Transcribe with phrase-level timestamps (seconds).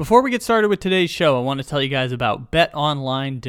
[0.00, 3.44] Before we get started with today's show, I want to tell you guys about betonline.ag.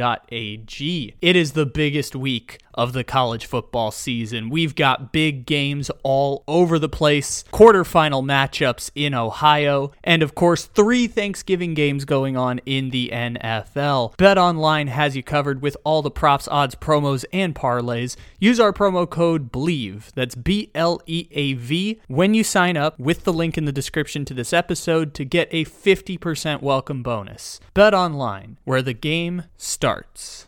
[1.22, 4.50] It is the biggest week of the college football season.
[4.50, 10.66] We've got big games all over the place, quarterfinal matchups in Ohio, and of course,
[10.66, 14.16] three Thanksgiving games going on in the NFL.
[14.18, 18.16] BetOnline has you covered with all the props, odds, promos, and parlays.
[18.40, 23.00] Use our promo code BLEAV, that's B L E A V, when you sign up
[23.00, 27.60] with the link in the description to this episode to get a 50% welcome bonus.
[27.76, 30.48] BetOnline, where the game starts.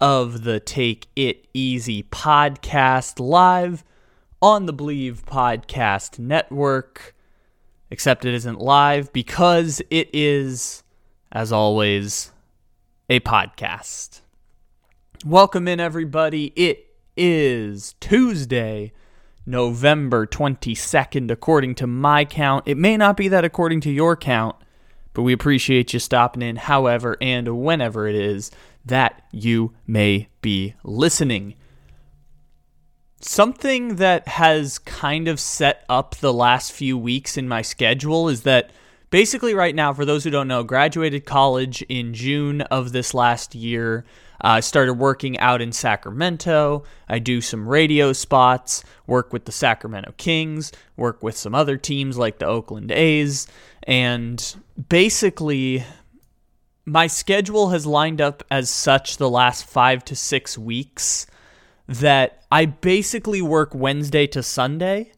[0.00, 3.82] of the Take It Easy podcast live
[4.42, 7.14] on the Bleav Podcast Network.
[7.90, 10.82] Except it isn't live because it is,
[11.32, 12.32] as always,
[13.08, 14.20] a podcast.
[15.24, 16.52] Welcome in, everybody.
[16.56, 18.92] It is Tuesday,
[19.46, 22.64] November 22nd, according to my count.
[22.66, 24.56] It may not be that according to your count,
[25.14, 28.50] but we appreciate you stopping in, however and whenever it is
[28.86, 31.54] that you may be listening.
[33.20, 38.42] Something that has kind of set up the last few weeks in my schedule is
[38.42, 38.70] that
[39.10, 43.54] basically, right now, for those who don't know, graduated college in June of this last
[43.54, 44.04] year.
[44.38, 46.84] I uh, started working out in Sacramento.
[47.08, 52.18] I do some radio spots, work with the Sacramento Kings, work with some other teams
[52.18, 53.46] like the Oakland A's,
[53.84, 54.56] and
[54.90, 55.84] basically
[56.86, 61.26] my schedule has lined up as such the last five to six weeks
[61.88, 65.12] that I basically work Wednesday to Sunday.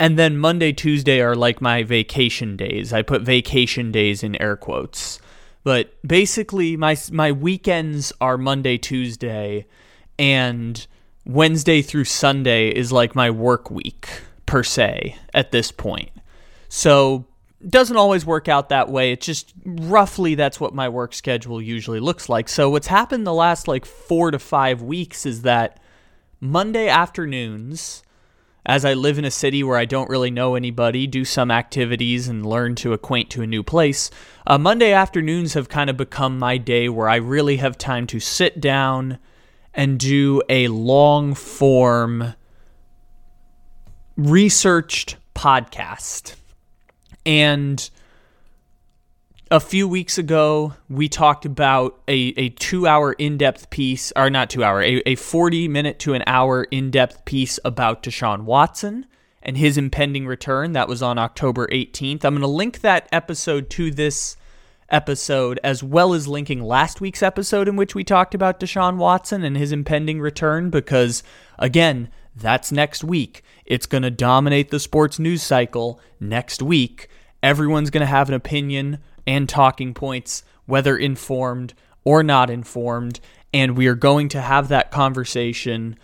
[0.00, 2.92] And then Monday, Tuesday are like my vacation days.
[2.92, 5.20] I put vacation days in air quotes.
[5.64, 9.66] But basically my my weekends are Monday, Tuesday,
[10.18, 10.84] and
[11.24, 14.08] Wednesday through Sunday is like my work week
[14.46, 16.10] per se at this point.
[16.68, 17.26] So
[17.68, 19.12] doesn't always work out that way.
[19.12, 22.48] It's just roughly that's what my work schedule usually looks like.
[22.48, 25.80] So what's happened the last like 4 to 5 weeks is that
[26.40, 28.02] Monday afternoons
[28.64, 32.28] as I live in a city where I don't really know anybody, do some activities
[32.28, 34.10] and learn to acquaint to a new place,
[34.46, 38.20] uh, Monday afternoons have kind of become my day where I really have time to
[38.20, 39.18] sit down
[39.74, 42.34] and do a long form
[44.16, 46.34] researched podcast.
[47.24, 47.88] And
[49.50, 54.30] a few weeks ago, we talked about a, a two hour in depth piece, or
[54.30, 58.44] not two hour, a, a 40 minute to an hour in depth piece about Deshaun
[58.44, 59.06] Watson
[59.42, 60.72] and his impending return.
[60.72, 62.24] That was on October 18th.
[62.24, 64.36] I'm going to link that episode to this
[64.88, 69.42] episode, as well as linking last week's episode in which we talked about Deshaun Watson
[69.42, 71.22] and his impending return, because
[71.58, 73.42] again, that's next week.
[73.64, 77.08] It's going to dominate the sports news cycle next week.
[77.42, 83.20] Everyone's going to have an opinion and talking points, whether informed or not informed.
[83.52, 85.98] And we are going to have that conversation.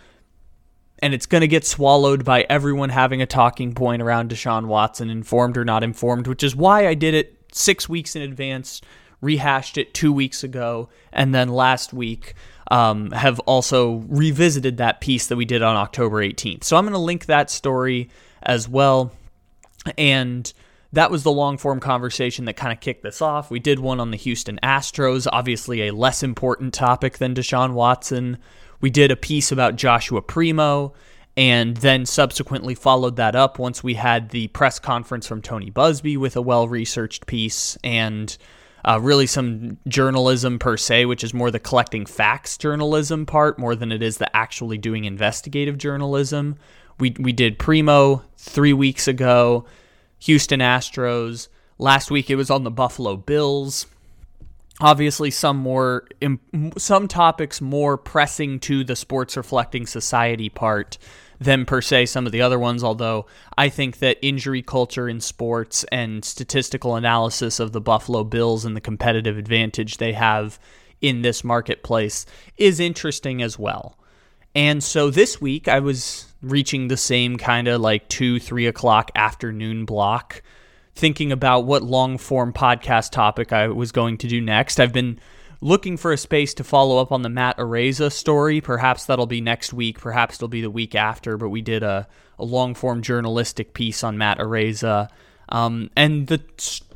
[0.99, 5.09] And it's going to get swallowed by everyone having a talking point around Deshaun Watson,
[5.09, 8.81] informed or not informed, which is why I did it six weeks in advance,
[9.21, 12.35] rehashed it two weeks ago, and then last week
[12.69, 16.63] um, have also revisited that piece that we did on October 18th.
[16.63, 18.09] So I'm going to link that story
[18.43, 19.11] as well.
[19.97, 20.51] And
[20.93, 23.51] that was the long form conversation that kind of kicked this off.
[23.51, 28.37] We did one on the Houston Astros, obviously a less important topic than Deshaun Watson.
[28.81, 30.93] We did a piece about Joshua Primo,
[31.35, 36.17] and then subsequently followed that up once we had the press conference from Tony Buzbee
[36.17, 38.37] with a well researched piece and
[38.89, 43.75] uh, really some journalism per se, which is more the collecting facts journalism part more
[43.75, 46.55] than it is the actually doing investigative journalism.
[46.99, 49.65] We, we did Primo three weeks ago.
[50.19, 51.49] Houston Astros.
[51.77, 53.85] Last week it was on the Buffalo Bills.
[54.81, 56.07] Obviously, some more
[56.77, 60.97] some topics more pressing to the sports reflecting society part
[61.39, 62.83] than per se some of the other ones.
[62.83, 63.25] Although
[63.57, 68.75] I think that injury culture in sports and statistical analysis of the Buffalo Bills and
[68.75, 70.59] the competitive advantage they have
[71.01, 72.25] in this marketplace
[72.57, 73.97] is interesting as well.
[74.55, 79.11] And so this week I was reaching the same kind of like two, three o'clock
[79.15, 80.41] afternoon block,
[80.95, 84.79] thinking about what long form podcast topic I was going to do next.
[84.79, 85.19] I've been
[85.61, 88.61] looking for a space to follow up on the Matt Araiza story.
[88.61, 89.99] Perhaps that'll be next week.
[89.99, 91.37] Perhaps it'll be the week after.
[91.37, 92.07] But we did a,
[92.37, 95.09] a long form journalistic piece on Matt Araiza.
[95.49, 96.41] Um, and the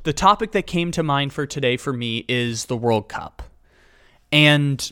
[0.04, 3.42] the topic that came to mind for today for me is the World Cup.
[4.32, 4.92] And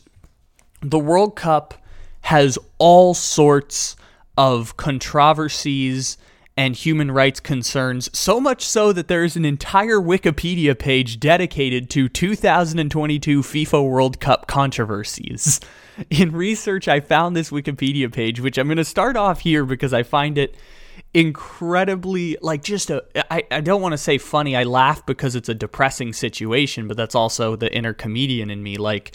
[0.80, 1.74] the World Cup
[2.22, 3.96] has all sorts
[4.36, 6.16] of controversies
[6.56, 11.88] and human rights concerns, so much so that there is an entire Wikipedia page dedicated
[11.90, 15.60] to 2022 FIFA World Cup controversies.
[16.10, 19.94] In research, I found this Wikipedia page, which I'm going to start off here because
[19.94, 20.56] I find it
[21.14, 25.48] incredibly like just a I, I don't want to say funny i laugh because it's
[25.48, 29.14] a depressing situation but that's also the inner comedian in me like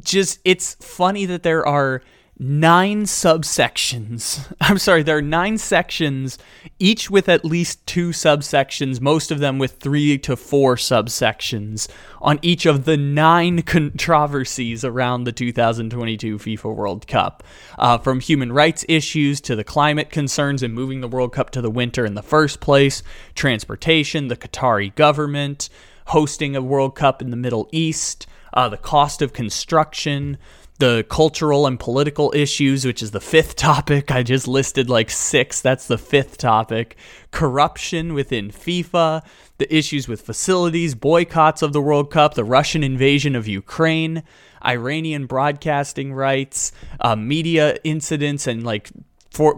[0.00, 2.02] just it's funny that there are
[2.38, 4.52] nine subsections.
[4.60, 6.38] I'm sorry, there are nine sections,
[6.78, 11.88] each with at least two subsections, most of them with three to four subsections
[12.20, 17.42] on each of the nine controversies around the 2022 FIFA World Cup.
[17.78, 21.62] Uh, from human rights issues to the climate concerns and moving the World Cup to
[21.62, 23.02] the winter in the first place,
[23.34, 25.70] transportation, the Qatari government,
[26.06, 28.26] hosting a World Cup in the Middle East.
[28.52, 30.38] Uh, the cost of construction,
[30.76, 34.10] the cultural and political issues, which is the fifth topic.
[34.10, 35.60] I just listed like six.
[35.60, 36.96] That's the fifth topic.
[37.30, 39.24] Corruption within FIFA,
[39.58, 44.22] the issues with facilities, boycotts of the World Cup, the Russian invasion of Ukraine,
[44.64, 48.90] Iranian broadcasting rights, uh, media incidents, and like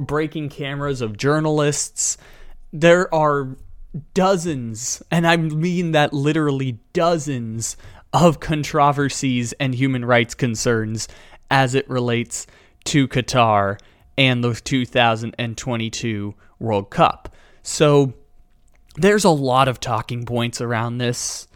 [0.01, 2.19] breaking cameras of journalists.
[2.73, 3.57] There are
[4.15, 7.77] dozens, and I mean that literally dozens
[8.13, 11.09] of controversies and human rights concerns
[11.51, 12.47] as it relates
[12.85, 13.79] to Qatar
[14.17, 17.35] and the 2022 World Cup.
[17.63, 18.15] So
[18.97, 21.47] there's a lot of talking points around this,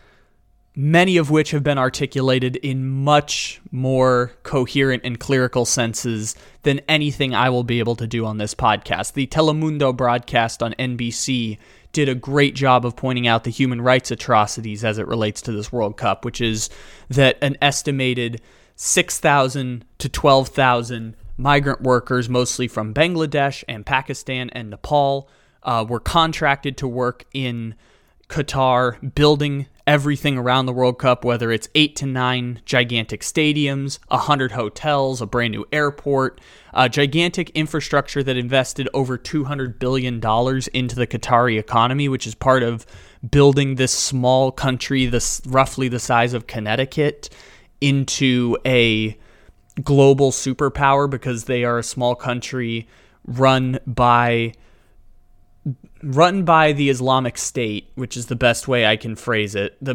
[0.76, 7.34] many of which have been articulated in much more coherent and clerical senses than anything
[7.34, 9.14] I will be able to do on this podcast.
[9.14, 11.58] The Telemundo broadcast on NBC
[11.92, 15.52] did a great job of pointing out the human rights atrocities as it relates to
[15.52, 16.70] this World Cup, which is
[17.08, 18.40] that an estimated
[18.76, 25.28] 6,000 to 12,000 migrant workers, mostly from Bangladesh and Pakistan and Nepal,
[25.62, 27.74] uh, were contracted to work in
[28.28, 34.18] Qatar, building everything around the World Cup, whether it's eight to nine gigantic stadiums, a
[34.18, 36.40] hundred hotels, a brand new airport,
[36.72, 42.62] a gigantic infrastructure that invested over $200 billion into the Qatari economy, which is part
[42.62, 42.86] of
[43.28, 47.28] building this small country, this roughly the size of Connecticut,
[47.80, 49.16] into a
[49.82, 52.86] global superpower because they are a small country
[53.26, 54.52] run by
[56.02, 59.76] run by the Islamic State, which is the best way I can phrase it.
[59.80, 59.94] The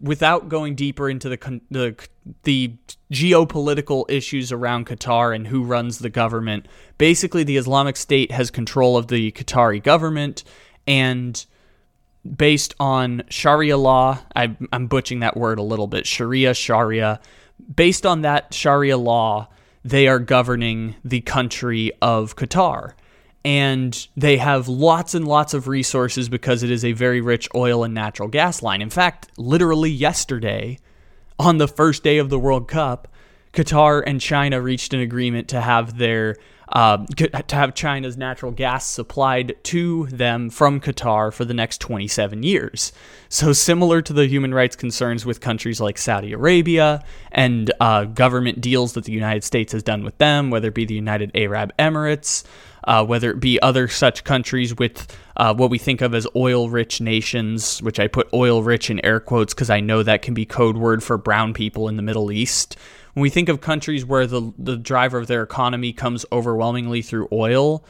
[0.00, 1.96] without going deeper into the the
[2.44, 2.74] the
[3.12, 6.66] geopolitical issues around Qatar and who runs the government.
[6.96, 10.44] Basically, the Islamic State has control of the Qatari government
[10.86, 11.44] and
[12.36, 16.06] based on Sharia law, I, I'm butchering that word a little bit.
[16.06, 17.20] Sharia, Sharia.
[17.74, 19.48] Based on that Sharia law,
[19.84, 22.94] they are governing the country of Qatar
[23.44, 27.84] and they have lots and lots of resources because it is a very rich oil
[27.84, 28.80] and natural gas line.
[28.80, 30.78] In fact, literally yesterday,
[31.38, 33.08] on the first day of the World Cup,
[33.52, 36.36] Qatar and China reached an agreement to have their
[36.70, 42.42] uh, to have China's natural gas supplied to them from Qatar for the next 27
[42.42, 42.90] years.
[43.28, 48.62] So similar to the human rights concerns with countries like Saudi Arabia and uh, government
[48.62, 51.70] deals that the United States has done with them, whether it be the United Arab
[51.78, 52.44] Emirates
[52.84, 56.68] uh, whether it be other such countries with uh, what we think of as oil
[56.68, 60.34] rich nations, which I put oil rich in air quotes because I know that can
[60.34, 62.76] be code word for brown people in the Middle East.
[63.14, 67.28] When we think of countries where the, the driver of their economy comes overwhelmingly through
[67.32, 67.84] oil,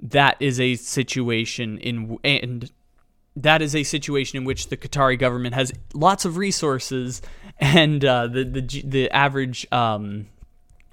[0.00, 2.70] that is a situation in and
[3.36, 7.20] that is a situation in which the Qatari government has lots of resources
[7.58, 10.26] and uh, the the the average um,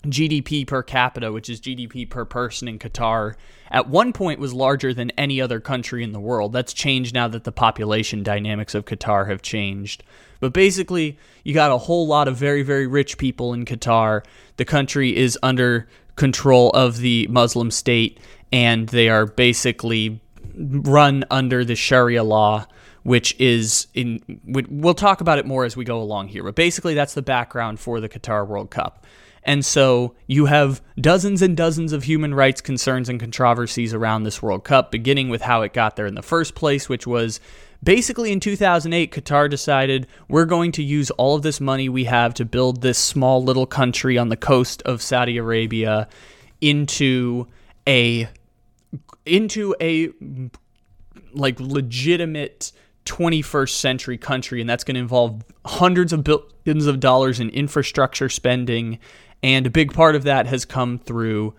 [0.05, 3.35] GDP per capita, which is GDP per person in Qatar,
[3.69, 6.53] at one point was larger than any other country in the world.
[6.53, 10.03] That's changed now that the population dynamics of Qatar have changed.
[10.39, 14.25] But basically, you got a whole lot of very, very rich people in Qatar.
[14.57, 18.19] The country is under control of the Muslim state,
[18.51, 20.19] and they are basically
[20.55, 22.65] run under the Sharia law,
[23.03, 26.93] which is in we'll talk about it more as we go along here but basically
[26.93, 29.05] that's the background for the Qatar World Cup
[29.43, 34.41] and so you have dozens and dozens of human rights concerns and controversies around this
[34.41, 37.39] World Cup beginning with how it got there in the first place which was
[37.83, 42.33] basically in 2008 Qatar decided we're going to use all of this money we have
[42.35, 46.07] to build this small little country on the coast of Saudi Arabia
[46.61, 47.47] into
[47.87, 48.27] a
[49.25, 50.09] into a
[51.33, 52.71] like legitimate
[53.05, 58.29] 21st century country, and that's going to involve hundreds of billions of dollars in infrastructure
[58.29, 58.99] spending.
[59.43, 61.53] And a big part of that has come through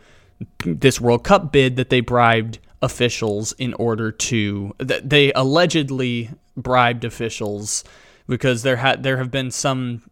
[0.65, 7.05] this World Cup bid that they bribed officials in order to that they allegedly bribed
[7.05, 7.85] officials
[8.29, 10.03] because there had there have been some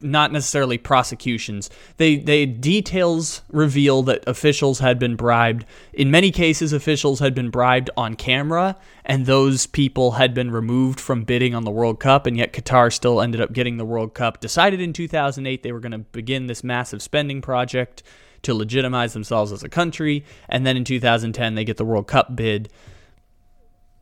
[0.00, 1.70] not necessarily prosecutions.
[1.96, 5.64] They they details reveal that officials had been bribed.
[5.92, 11.00] In many cases, officials had been bribed on camera, and those people had been removed
[11.00, 14.14] from bidding on the World Cup, and yet Qatar still ended up getting the World
[14.14, 14.40] Cup.
[14.40, 18.02] Decided in 2008 they were going to begin this massive spending project
[18.42, 22.36] to legitimize themselves as a country, and then in 2010 they get the World Cup
[22.36, 22.68] bid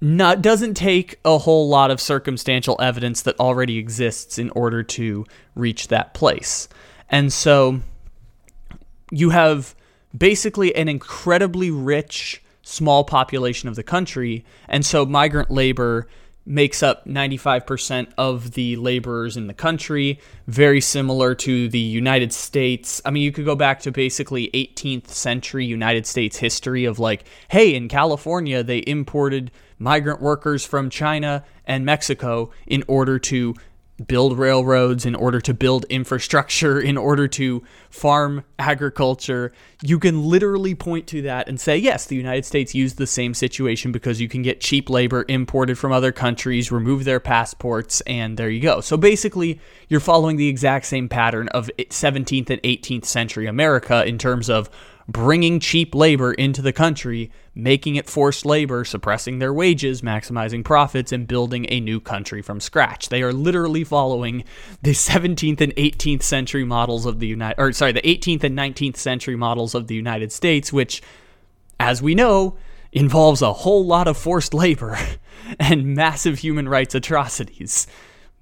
[0.01, 5.25] not doesn't take a whole lot of circumstantial evidence that already exists in order to
[5.55, 6.69] reach that place.
[7.09, 7.81] And so
[9.11, 9.75] you have
[10.17, 16.09] basically an incredibly rich small population of the country and so migrant labor
[16.47, 23.03] makes up 95% of the laborers in the country, very similar to the United States.
[23.05, 27.25] I mean, you could go back to basically 18th century United States history of like,
[27.49, 33.55] hey, in California, they imported migrant workers from China and Mexico in order to
[34.07, 39.53] build railroads, in order to build infrastructure, in order to farm agriculture.
[39.83, 43.35] You can literally point to that and say, yes, the United States used the same
[43.35, 48.37] situation because you can get cheap labor imported from other countries, remove their passports, and
[48.37, 48.81] there you go.
[48.81, 54.19] So basically, you're following the exact same pattern of 17th and 18th century America in
[54.19, 54.71] terms of
[55.09, 61.11] bringing cheap labor into the country, making it forced labor, suppressing their wages, maximizing profits,
[61.11, 63.09] and building a new country from scratch.
[63.09, 64.45] They are literally following
[64.83, 68.99] the 17th and 18th century models of the United, or sorry, the 18th and 19th
[68.99, 71.03] century models of the United States, which,
[71.81, 72.59] as we know,
[72.93, 74.99] involves a whole lot of forced labor
[75.59, 77.87] and massive human rights atrocities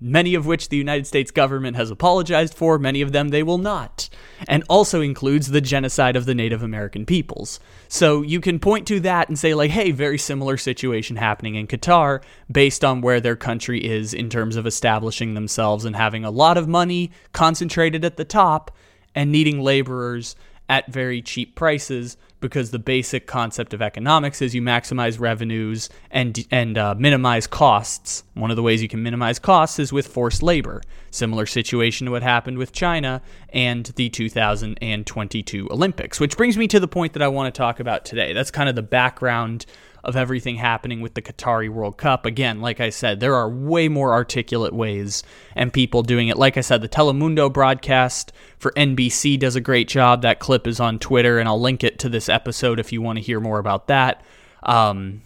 [0.04, 3.58] many of which the United States government has apologized for, many of them they will
[3.58, 4.11] not,
[4.46, 7.58] and also includes the genocide of the Native American peoples.
[7.88, 11.66] So you can point to that and say, like, hey, very similar situation happening in
[11.66, 16.30] Qatar based on where their country is in terms of establishing themselves and having a
[16.30, 18.70] lot of money concentrated at the top
[19.14, 20.37] and needing laborers
[20.68, 26.46] at very cheap prices because the basic concept of economics is you maximize revenues and
[26.50, 28.22] and uh, minimize costs.
[28.34, 30.82] One of the ways you can minimize costs is with forced labor.
[31.10, 36.78] Similar situation to what happened with China and the 2022 Olympics, which brings me to
[36.78, 38.34] the point that I want to talk about today.
[38.34, 39.64] That's kind of the background
[40.04, 42.26] of everything happening with the Qatari World Cup.
[42.26, 45.23] Again, like I said, there are way more articulate ways
[45.54, 46.37] and people doing it.
[46.37, 50.23] Like I said, the Telemundo broadcast for NBC does a great job.
[50.23, 53.18] That clip is on Twitter, and I'll link it to this episode if you want
[53.18, 54.23] to hear more about that.
[54.62, 55.23] Um,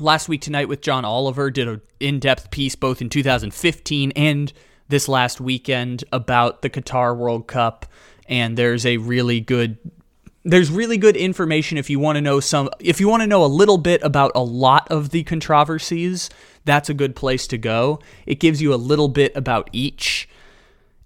[0.00, 4.52] last week tonight with John Oliver did an in-depth piece both in 2015 and
[4.88, 7.86] this last weekend about the Qatar World Cup
[8.28, 9.78] and there's a really good
[10.48, 13.44] there's really good information if you want to know some if you want to know
[13.44, 16.30] a little bit about a lot of the controversies
[16.66, 18.00] that's a good place to go.
[18.26, 20.28] It gives you a little bit about each.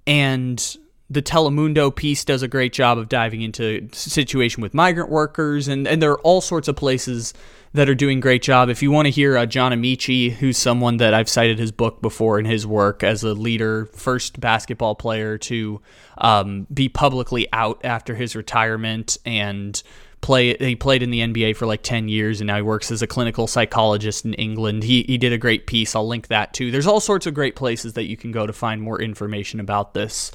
[0.07, 0.77] And
[1.09, 5.87] the telemundo piece does a great job of diving into situation with migrant workers and,
[5.87, 7.35] and there are all sorts of places
[7.73, 8.69] that are doing great job.
[8.69, 12.03] If you want to hear uh, John Amaechi, who's someone that I've cited his book
[12.03, 15.81] before in his work as a leader, first basketball player to
[16.19, 19.81] um, be publicly out after his retirement and
[20.21, 20.57] play.
[20.57, 23.07] He played in the NBA for like ten years, and now he works as a
[23.07, 24.83] clinical psychologist in England.
[24.83, 25.95] He he did a great piece.
[25.95, 26.73] I'll link that too.
[26.73, 29.95] There's all sorts of great places that you can go to find more information about
[29.95, 30.33] this.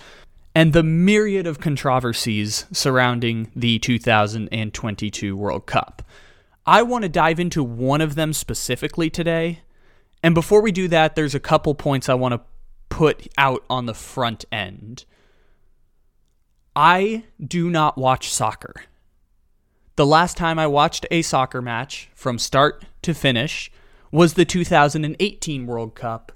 [0.58, 6.02] And the myriad of controversies surrounding the 2022 World Cup.
[6.66, 9.62] I want to dive into one of them specifically today.
[10.24, 12.42] And before we do that, there's a couple points I want to
[12.90, 15.06] put out on the front end.
[16.76, 18.74] I do not watch soccer.
[19.96, 23.72] The last time I watched a soccer match from start to finish
[24.12, 26.32] was the 2018 World Cup,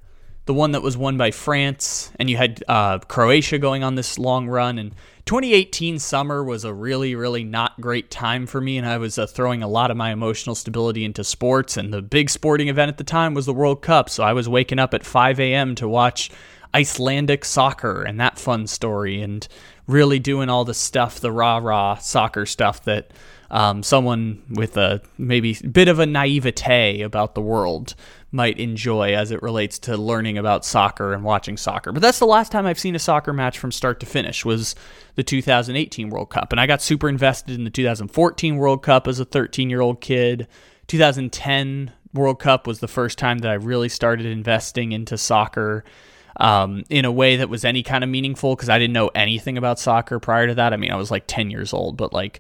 [0.50, 4.18] the one that was won by France, and you had uh, Croatia going on this
[4.18, 4.80] long run.
[4.80, 9.20] And 2018 summer was a really, really not great time for me, and I was
[9.20, 11.78] uh, throwing a lot of my emotional stability into sports.
[11.78, 14.50] And the big sporting event at the time was the World Cup, so I was
[14.50, 15.76] waking up at 5 a.m.
[15.76, 16.32] to watch
[16.74, 19.48] Icelandic soccer and that fun story, and
[19.86, 23.12] really doing all the stuff, the rah rah soccer stuff that
[23.52, 27.96] um, someone with a maybe bit of a naivete about the world
[28.32, 31.92] might enjoy as it relates to learning about soccer and watching soccer.
[31.92, 34.76] But that's the last time I've seen a soccer match from start to finish was
[35.16, 36.52] the 2018 World Cup.
[36.52, 40.48] And I got super invested in the 2014 World Cup as a 13-year-old kid.
[40.88, 45.84] 2010 World Cup was the first time that I really started investing into soccer
[46.40, 49.58] um, in a way that was any kind of meaningful because I didn't know anything
[49.58, 50.74] about soccer prior to that.
[50.74, 52.40] I mean, I was like 10 years old, but like,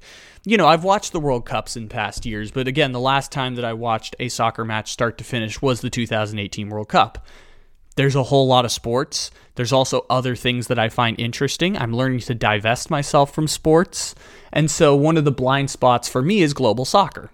[0.49, 3.53] you know, I've watched the World Cups in past years, but again, the last time
[3.53, 7.23] that I watched a soccer match start to finish was the 2018 World Cup.
[7.97, 9.29] There's a whole lot of sports.
[9.53, 11.77] There's also other things that I find interesting.
[11.77, 14.15] I'm learning to divest myself from sports.
[14.51, 17.29] And so one of the blind spots for me is global soccer.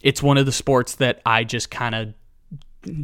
[0.00, 2.14] It's one of the sports that I just kind of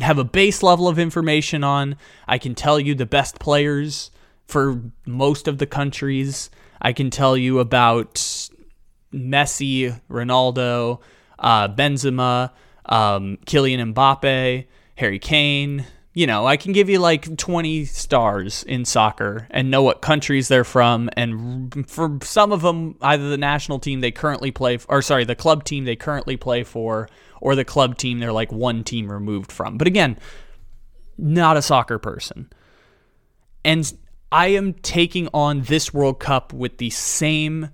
[0.01, 1.97] have a base level of information on.
[2.27, 4.11] I can tell you the best players
[4.49, 6.49] for most of the countries.
[6.81, 8.17] I can tell you about
[9.13, 11.01] Messi, Ronaldo,
[11.39, 12.51] uh, Benzema,
[12.87, 15.87] um, Kylian Mbappe, Harry Kane.
[16.13, 20.49] You know, I can give you like 20 stars in soccer and know what countries
[20.49, 21.09] they're from.
[21.17, 25.37] And for some of them, either the national team they currently play, or sorry, the
[25.37, 27.09] club team they currently play for,
[27.41, 29.79] or the club team they're like one team removed from.
[29.79, 30.19] But again,
[31.17, 32.51] not a soccer person.
[33.65, 33.93] And
[34.33, 37.71] I am taking on this World Cup with the same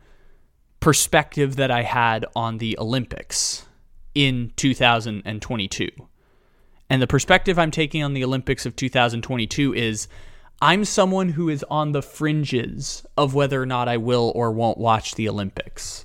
[0.86, 3.66] perspective that I had on the Olympics
[4.14, 5.88] in 2022.
[6.88, 10.06] And the perspective I'm taking on the Olympics of 2022 is
[10.62, 14.78] I'm someone who is on the fringes of whether or not I will or won't
[14.78, 16.04] watch the Olympics.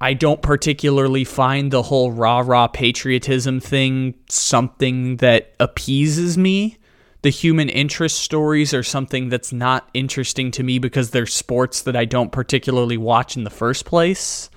[0.00, 6.78] I don't particularly find the whole rah rah patriotism thing something that appeases me.
[7.22, 11.96] The human interest stories are something that's not interesting to me because they're sports that
[11.96, 14.50] I don't particularly watch in the first place.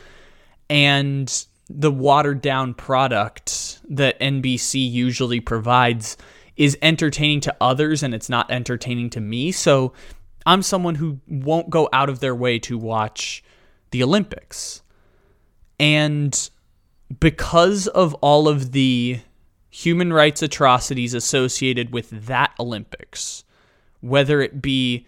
[0.70, 6.18] And the watered down product that NBC usually provides
[6.56, 9.52] is entertaining to others and it's not entertaining to me.
[9.52, 9.94] So
[10.46, 13.44] I'm someone who won't go out of their way to watch
[13.92, 14.82] the Olympics.
[15.80, 16.50] And
[17.20, 19.20] because of all of the
[19.72, 23.44] human rights atrocities associated with that Olympics,
[24.02, 25.08] whether it be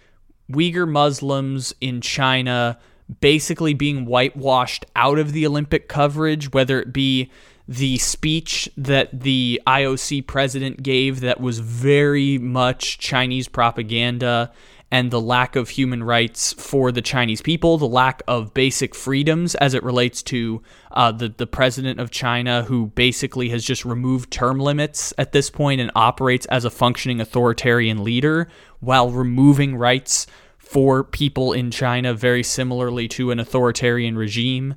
[0.49, 2.80] Uyghur Muslims in China
[3.19, 7.30] basically being whitewashed out of the Olympic coverage, whether it be
[7.67, 14.52] the speech that the IOC president gave that was very much Chinese propaganda
[14.93, 19.56] and the lack of human rights for the Chinese people, the lack of basic freedoms
[19.56, 24.29] as it relates to uh, the the president of China, who basically has just removed
[24.29, 28.47] term limits at this point and operates as a functioning authoritarian leader
[28.82, 30.27] while removing rights
[30.60, 34.75] for people in China, very similarly to an authoritarian regime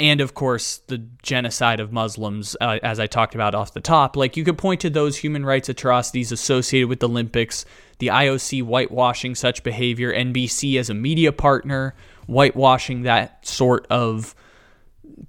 [0.00, 4.16] and of course the genocide of Muslims, uh, as I talked about off the top.
[4.16, 7.64] Like you could point to those human rights atrocities associated with the Olympics,
[7.98, 11.94] the IOC whitewashing such behavior, NBC as a media partner
[12.26, 14.34] whitewashing that sort of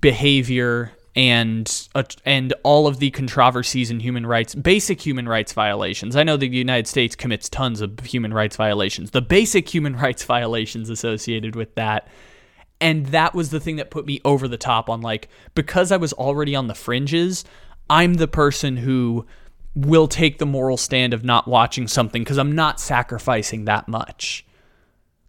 [0.02, 6.16] behavior, and uh, and all of the controversies in human rights, basic human rights violations.
[6.16, 9.12] I know the United States commits tons of human rights violations.
[9.12, 12.08] The basic human rights violations associated with that
[12.82, 15.98] and that was the thing that put me over the top on like, because I
[15.98, 17.44] was already on the fringes,
[17.90, 19.26] I'm the person who
[19.76, 24.46] will take the moral stand of not watching something because I'm not sacrificing that much.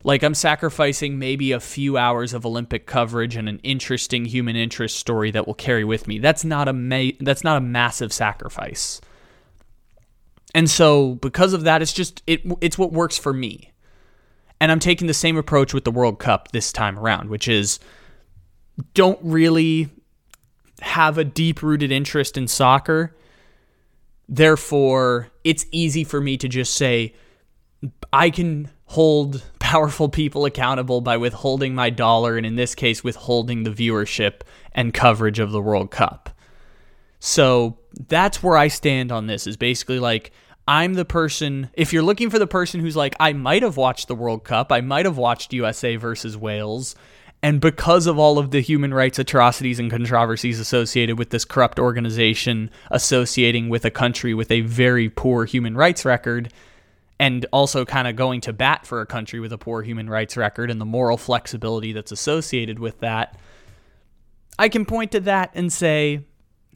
[0.03, 4.97] Like, I'm sacrificing maybe a few hours of Olympic coverage and an interesting human interest
[4.97, 6.19] story that will carry with me.
[6.19, 9.01] That's not a ma- that's not a massive sacrifice.
[10.55, 13.73] And so because of that it's just it it's what works for me.
[14.61, 17.81] And I'm taking the same approach with the World Cup this time around, which is
[18.95, 19.89] don't really
[20.81, 23.17] have a deep rooted interest in soccer.
[24.29, 27.15] Therefore, it's easy for me to just say,
[28.13, 33.63] I can hold powerful people accountable by withholding my dollar, and in this case, withholding
[33.63, 34.43] the viewership
[34.73, 36.31] and coverage of the World Cup.
[37.19, 40.33] So that's where I stand on this is basically like,
[40.69, 44.09] I'm the person, if you're looking for the person who's like, I might have watched
[44.09, 46.95] the World Cup, I might have watched USA versus Wales,
[47.43, 51.79] And because of all of the human rights atrocities and controversies associated with this corrupt
[51.79, 56.53] organization associating with a country with a very poor human rights record,
[57.19, 60.37] and also kind of going to bat for a country with a poor human rights
[60.37, 63.39] record and the moral flexibility that's associated with that,
[64.59, 66.25] I can point to that and say,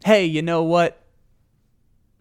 [0.05, 1.04] hey, you know what?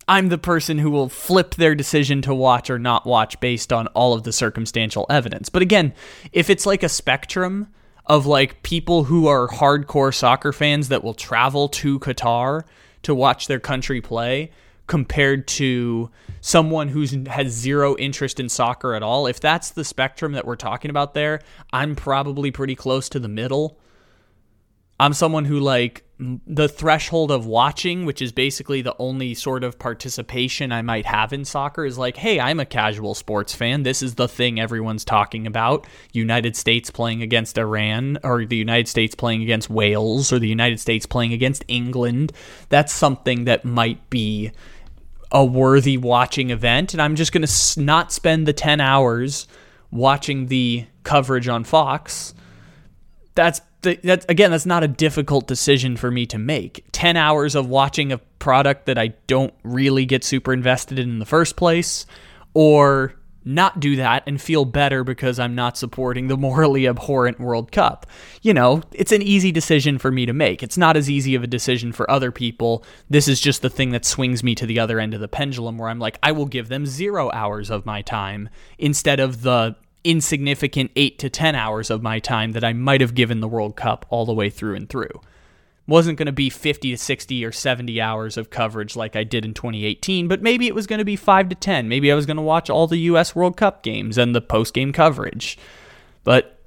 [0.07, 3.87] I'm the person who will flip their decision to watch or not watch based on
[3.87, 5.49] all of the circumstantial evidence.
[5.49, 5.93] But again,
[6.31, 7.67] if it's like a spectrum
[8.05, 12.63] of like people who are hardcore soccer fans that will travel to Qatar
[13.03, 14.51] to watch their country play
[14.87, 16.09] compared to
[16.41, 20.57] someone who has zero interest in soccer at all, if that's the spectrum that we're
[20.57, 21.39] talking about there,
[21.71, 23.77] I'm probably pretty close to the middle.
[25.03, 29.77] I'm someone who like the threshold of watching, which is basically the only sort of
[29.77, 33.83] participation I might have in soccer, is like, hey, I'm a casual sports fan.
[33.83, 35.85] This is the thing everyone's talking about.
[36.13, 40.79] United States playing against Iran, or the United States playing against Wales, or the United
[40.79, 42.31] States playing against England.
[42.69, 44.51] That's something that might be
[45.33, 46.93] a worthy watching event.
[46.93, 49.49] And I'm just going to not spend the 10 hours
[49.91, 52.33] watching the coverage on Fox.
[53.35, 56.85] That's again that's not a difficult decision for me to make.
[56.91, 61.19] 10 hours of watching a product that i don't really get super invested in in
[61.19, 62.05] the first place
[62.53, 63.15] or
[63.45, 68.05] not do that and feel better because i'm not supporting the morally abhorrent world cup.
[68.41, 70.63] You know it's an easy decision for me to make.
[70.63, 72.83] It's not as easy of a decision for other people.
[73.09, 75.77] This is just the thing that swings me to the other end of the pendulum
[75.77, 79.75] where i'm like i will give them zero hours of my time instead of the
[80.03, 83.75] insignificant eight to 10 hours of my time that I might have given the World
[83.75, 85.21] Cup all the way through and through.
[85.85, 89.43] Wasn't going to be 50 to 60 or 70 hours of coverage like I did
[89.43, 91.89] in 2018, but maybe it was going to be 5 to 10.
[91.89, 94.73] Maybe I was going to watch all the US World Cup games and the post
[94.73, 95.57] game coverage.
[96.23, 96.57] But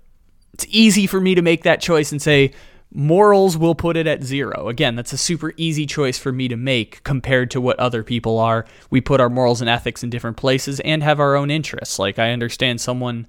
[0.53, 2.53] it's easy for me to make that choice and say,
[2.93, 4.69] Morals will put it at zero.
[4.69, 8.39] Again, that's a super easy choice for me to make compared to what other people
[8.39, 8.65] are.
[8.91, 11.99] We put our morals and ethics in different places and have our own interests.
[11.99, 13.27] Like, I understand someone.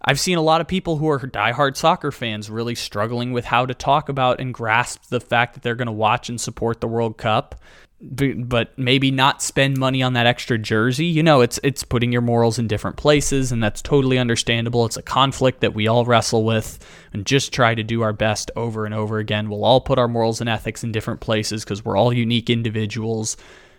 [0.00, 3.66] I've seen a lot of people who are diehard soccer fans really struggling with how
[3.66, 6.86] to talk about and grasp the fact that they're going to watch and support the
[6.86, 7.56] World Cup
[8.00, 11.06] but maybe not spend money on that extra jersey.
[11.06, 14.86] You know, it's it's putting your morals in different places and that's totally understandable.
[14.86, 16.78] It's a conflict that we all wrestle with
[17.12, 19.50] and just try to do our best over and over again.
[19.50, 23.36] We'll all put our morals and ethics in different places because we're all unique individuals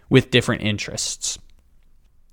[0.10, 1.40] with different interests.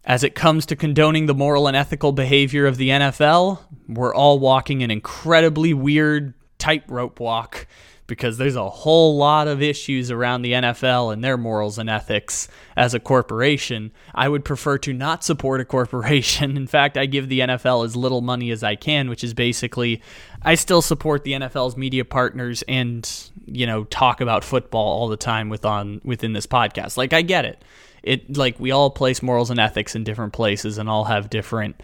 [0.05, 4.39] As it comes to condoning the moral and ethical behavior of the NFL, we're all
[4.39, 7.67] walking an incredibly weird tightrope walk
[8.07, 12.49] because there's a whole lot of issues around the NFL and their morals and ethics
[12.77, 13.91] as a corporation.
[14.15, 16.57] I would prefer to not support a corporation.
[16.57, 20.03] In fact, I give the NFL as little money as I can, which is basically
[20.43, 23.11] I still support the NFL's media partners and,
[23.47, 26.97] you know, talk about football all the time with on within this podcast.
[26.97, 27.63] Like I get it.
[28.03, 31.83] It like we all place morals and ethics in different places and all have different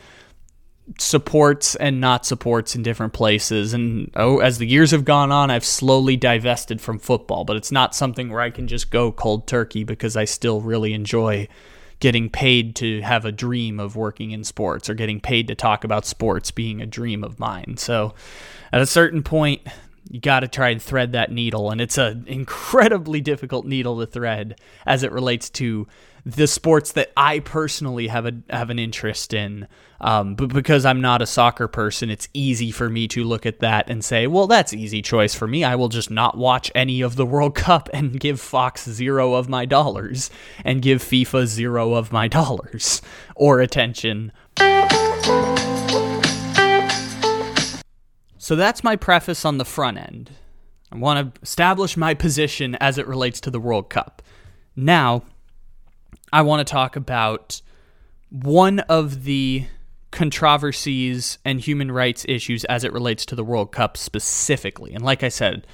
[0.99, 3.73] supports and not supports in different places.
[3.73, 7.73] And oh, as the years have gone on, I've slowly divested from football, but it's
[7.73, 11.49] not something where I can just go cold turkey because I still really enjoy
[12.01, 15.85] getting paid to have a dream of working in sports or getting paid to talk
[15.85, 17.77] about sports being a dream of mine.
[17.77, 18.15] So
[18.73, 19.63] at a certain point,
[20.11, 24.07] you got to try and thread that needle and it's an incredibly difficult needle to
[24.07, 25.87] thread as it relates to
[26.25, 29.67] the sports that I personally have a have an interest in.
[30.01, 33.61] Um, but because I'm not a soccer person, it's easy for me to look at
[33.61, 35.63] that and say, well, that's easy choice for me.
[35.63, 39.49] I will just not watch any of the World Cup and give Fox zero of
[39.49, 40.31] my dollars
[40.65, 43.01] and give FIFA zero of my dollars
[43.37, 44.33] or attention.
[48.39, 50.33] So that's my preface on the front end.
[50.91, 54.21] I want to establish my position as it relates to the World Cup.
[54.75, 55.23] Now,
[56.33, 57.61] I want to talk about
[58.31, 59.67] one of the
[60.11, 64.95] controversies and human rights issues as it relates to the World Cup specifically.
[64.95, 65.67] And like I said,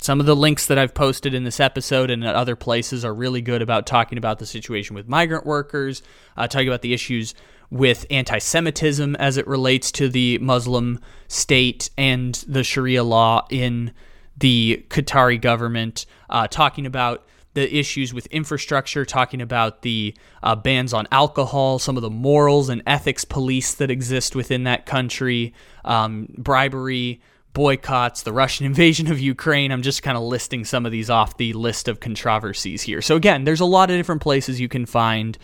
[0.00, 3.14] some of the links that I've posted in this episode and at other places are
[3.14, 6.02] really good about talking about the situation with migrant workers,
[6.36, 7.34] uh, talking about the issues
[7.70, 13.92] with anti Semitism as it relates to the Muslim state and the Sharia law in
[14.36, 20.92] the Qatari government, uh, talking about the issues with infrastructure, talking about the uh, bans
[20.92, 26.28] on alcohol, some of the morals and ethics police that exist within that country, um,
[26.36, 27.20] bribery,
[27.54, 29.72] boycotts, the Russian invasion of Ukraine.
[29.72, 33.00] I'm just kind of listing some of these off the list of controversies here.
[33.00, 35.38] So, again, there's a lot of different places you can find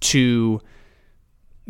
[0.00, 0.60] to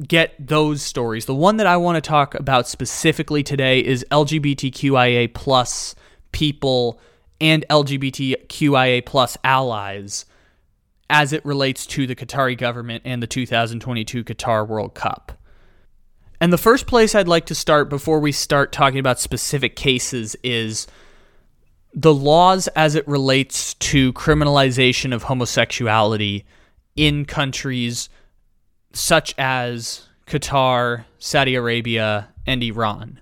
[0.09, 1.27] get those stories.
[1.27, 5.95] The one that I want to talk about specifically today is LGBTQIA plus
[6.33, 6.99] people
[7.43, 10.25] and LGBTQIA plus allies
[11.11, 15.33] as it relates to the Qatari government and the 2022 Qatar World Cup.
[16.41, 20.37] And the first place I'd like to start before we start talking about specific cases
[20.45, 20.87] is
[21.93, 26.45] the laws as it relates to criminalization of homosexuality
[26.95, 28.09] in countries
[28.93, 33.22] such as Qatar, Saudi Arabia, and Iran.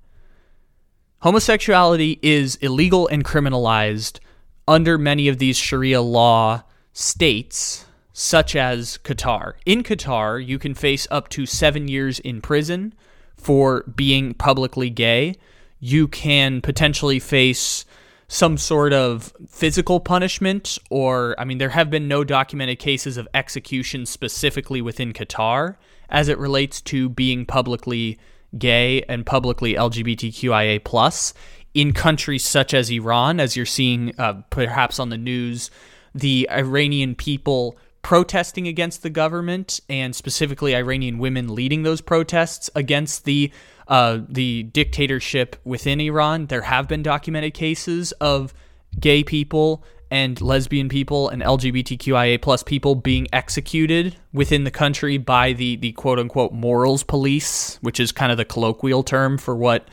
[1.22, 4.20] Homosexuality is illegal and criminalized
[4.66, 6.62] under many of these Sharia law
[6.94, 9.52] states, such as Qatar.
[9.66, 12.94] In Qatar, you can face up to seven years in prison
[13.37, 15.35] for being publicly gay.
[15.78, 17.85] You can potentially face
[18.26, 23.28] some sort of physical punishment, or, I mean, there have been no documented cases of
[23.35, 25.76] execution specifically within Qatar
[26.09, 28.18] as it relates to being publicly
[28.58, 31.34] gay and publicly LGBTQIA plus
[31.74, 35.70] in countries such as Iran, as you're seeing uh, perhaps on the news,
[36.14, 43.24] the Iranian people protesting against the government and specifically Iranian women leading those protests against
[43.24, 43.52] the
[43.88, 46.46] uh, the dictatorship within Iran.
[46.46, 48.54] There have been documented cases of
[48.98, 55.53] gay people and lesbian people and LGBTQIA plus people being executed within the country by
[55.53, 59.88] the the quote unquote morals police, which is kind of the colloquial term for what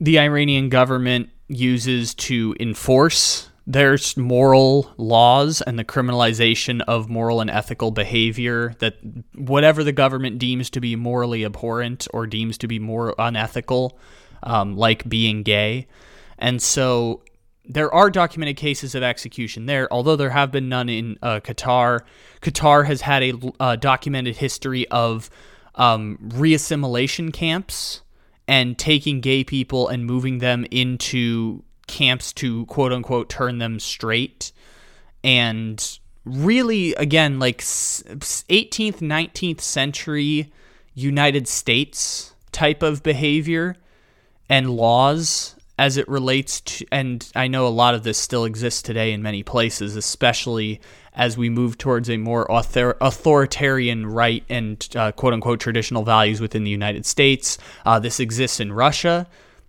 [0.00, 7.50] the Iranian government uses to enforce their moral laws and the criminalization of moral and
[7.50, 8.96] ethical behavior that
[9.34, 13.98] whatever the government deems to be morally abhorrent or deems to be more unethical,
[14.42, 15.86] um, like being gay.
[16.38, 17.22] And so
[17.68, 22.00] there are documented cases of execution there, although there have been none in uh, Qatar.
[22.40, 25.28] Qatar has had a uh, documented history of
[25.74, 28.02] um, reassimilation camps
[28.48, 34.52] and taking gay people and moving them into camps to quote unquote turn them straight
[35.24, 40.52] and really again like 18th 19th century
[40.92, 43.74] united states type of behavior
[44.50, 48.82] and laws as it relates to and i know a lot of this still exists
[48.82, 50.80] today in many places especially
[51.14, 56.40] as we move towards a more author- authoritarian right and uh, quote unquote traditional values
[56.40, 59.26] within the united states uh, this exists in russia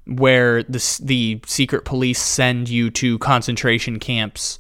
[0.10, 4.58] where the, the secret police send you to concentration camps.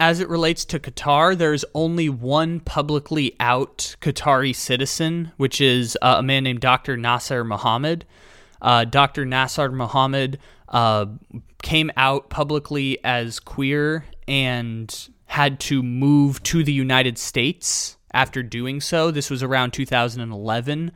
[0.00, 6.16] As it relates to Qatar, there's only one publicly out Qatari citizen, which is uh,
[6.18, 6.96] a man named Dr.
[6.96, 8.06] Nasser Mohammed.
[8.60, 9.24] Uh, Dr.
[9.24, 11.06] Nasser Mohammed uh,
[11.62, 18.80] came out publicly as queer and had to move to the United States after doing
[18.80, 19.10] so.
[19.10, 20.92] This was around 2011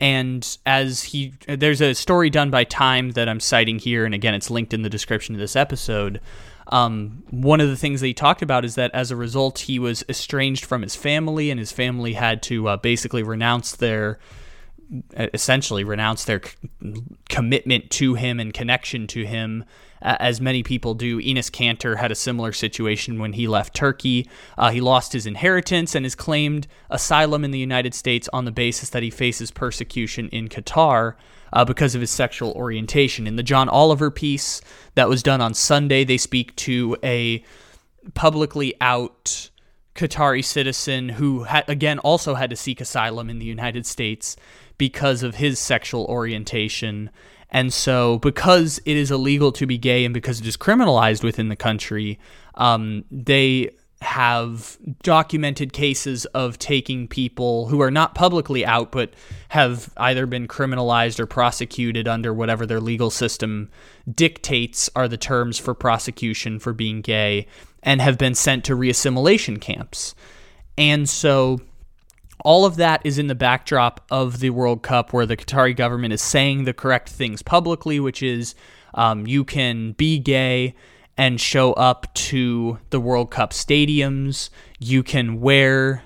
[0.00, 4.34] and as he, there's a story done by Time that I'm citing here, and again,
[4.34, 6.20] it's linked in the description of this episode.
[6.68, 9.78] Um, one of the things that he talked about is that as a result, he
[9.78, 14.20] was estranged from his family, and his family had to uh, basically renounce their
[15.16, 16.40] essentially renounce their
[17.28, 19.64] commitment to him and connection to him,
[20.00, 21.20] uh, as many people do.
[21.20, 24.28] Enes Kanter had a similar situation when he left Turkey.
[24.56, 28.52] Uh, he lost his inheritance and has claimed asylum in the United States on the
[28.52, 31.14] basis that he faces persecution in Qatar.
[31.50, 33.26] Uh, because of his sexual orientation.
[33.26, 34.60] In the John Oliver piece
[34.96, 37.42] that was done on Sunday, they speak to a
[38.12, 39.48] publicly out
[39.94, 44.36] Qatari citizen who, ha- again, also had to seek asylum in the United States
[44.78, 47.10] because of his sexual orientation.
[47.50, 51.48] And so, because it is illegal to be gay and because it is criminalized within
[51.48, 52.18] the country,
[52.54, 59.12] um, they have documented cases of taking people who are not publicly out but
[59.48, 63.68] have either been criminalized or prosecuted under whatever their legal system
[64.14, 67.44] dictates are the terms for prosecution for being gay
[67.82, 70.14] and have been sent to reassimilation camps.
[70.76, 71.60] And so
[72.44, 76.12] all of that is in the backdrop of the World Cup, where the Qatari government
[76.12, 78.54] is saying the correct things publicly, which is
[78.94, 80.74] um, you can be gay
[81.16, 84.50] and show up to the World Cup stadiums.
[84.78, 86.02] You can wear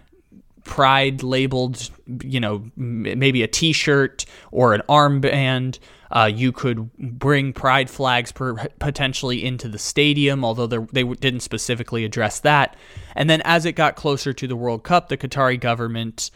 [0.65, 1.91] pride labeled,
[2.23, 5.79] you know, maybe a t shirt or an armband.
[6.13, 12.05] Uh, you could bring pride flags per- potentially into the stadium, although they didn't specifically
[12.05, 12.77] address that.
[13.17, 16.31] And then as it got closer to the World Cup, the Qatari government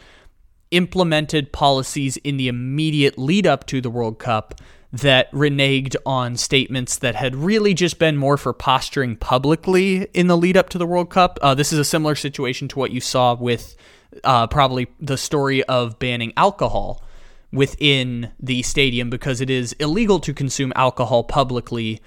[0.71, 4.55] implemented policies in the immediate lead up to the World Cup
[4.91, 10.37] that reneged on statements that had really just been more for posturing publicly in the
[10.37, 11.37] lead up to the World Cup.
[11.41, 13.75] Uh, this is a similar situation to what you saw with
[14.23, 17.03] uh, probably the story of banning alcohol
[17.51, 22.01] within the stadium because it is illegal to consume alcohol publicly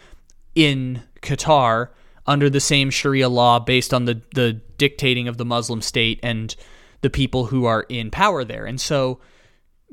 [0.54, 1.88] in Qatar
[2.26, 6.54] under the same Sharia law based on the, the dictating of the Muslim state and
[7.00, 8.66] the people who are in power there.
[8.66, 9.20] And so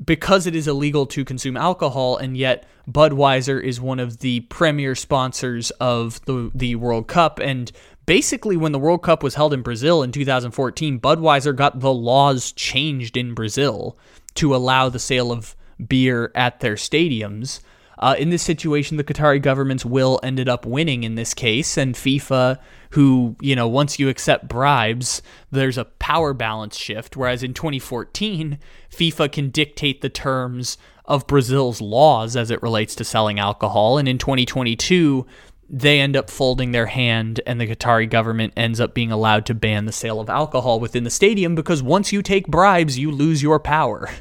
[0.04, 4.94] because it is illegal to consume alcohol, and yet Budweiser is one of the premier
[4.94, 7.38] sponsors of the the World Cup.
[7.38, 7.70] And
[8.06, 12.52] basically, when the World Cup was held in Brazil in 2014, Budweiser got the laws
[12.52, 13.98] changed in Brazil
[14.34, 17.60] to allow the sale of beer at their stadiums.
[17.98, 21.96] Uh, in this situation, the Qatari government's will ended up winning in this case, and
[21.96, 22.58] FIFA,
[22.90, 27.16] who, you know, once you accept bribes, there's a power balance shift.
[27.16, 28.58] Whereas in 2014,
[28.90, 33.98] FIFA can dictate the terms of Brazil's laws as it relates to selling alcohol.
[33.98, 35.26] And in 2022,
[35.68, 39.54] they end up folding their hand, and the Qatari government ends up being allowed to
[39.54, 43.42] ban the sale of alcohol within the stadium because once you take bribes, you lose
[43.42, 44.08] your power.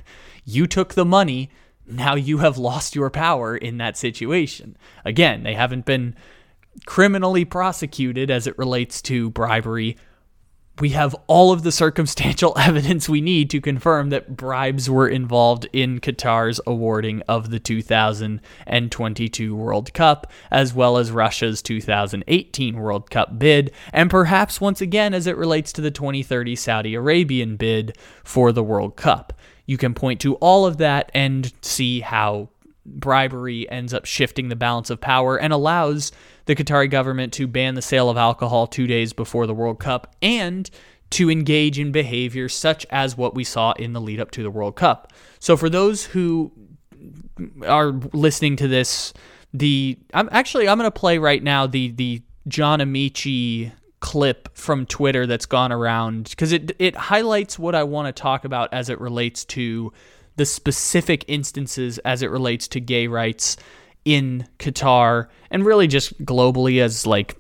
[0.49, 1.49] You took the money
[1.87, 4.77] now you have lost your power in that situation.
[5.05, 6.15] Again, they haven't been
[6.85, 9.97] criminally prosecuted as it relates to bribery.
[10.79, 15.67] We have all of the circumstantial evidence we need to confirm that bribes were involved
[15.73, 23.39] in Qatar's awarding of the 2022 World Cup, as well as Russia's 2018 World Cup
[23.39, 28.51] bid, and perhaps once again as it relates to the 2030 Saudi Arabian bid for
[28.51, 29.33] the World Cup.
[29.65, 32.49] You can point to all of that and see how
[32.85, 36.11] bribery ends up shifting the balance of power and allows
[36.47, 40.15] the Qatari government to ban the sale of alcohol two days before the World Cup
[40.21, 40.69] and
[41.11, 44.51] to engage in behavior such as what we saw in the lead up to the
[44.51, 45.13] World Cup.
[45.39, 46.51] So, for those who
[47.65, 49.13] are listening to this,
[49.53, 54.85] the I'm actually I'm going to play right now the the John Amaechi clip from
[54.85, 58.89] Twitter that's gone around because it it highlights what I want to talk about as
[58.89, 59.91] it relates to
[60.35, 63.57] the specific instances as it relates to gay rights
[64.07, 67.35] in Qatar and really just globally as like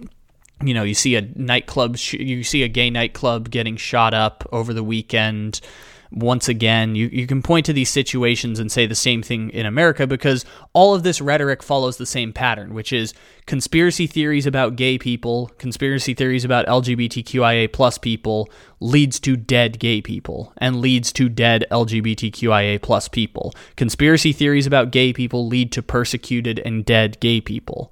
[0.61, 4.73] you know you see a nightclub you see a gay nightclub getting shot up over
[4.73, 5.61] the weekend
[6.11, 6.95] once again.
[6.95, 10.45] You, you can point to these situations and say the same thing in America because
[10.73, 13.13] all of this rhetoric follows the same pattern, which is
[13.45, 20.01] conspiracy theories about gay people, conspiracy theories about LGBTQIA plus people leads to dead gay
[20.01, 23.53] people and leads to dead LGBTQIA plus people.
[23.75, 27.91] Conspiracy theories about gay people lead to persecuted and dead gay people.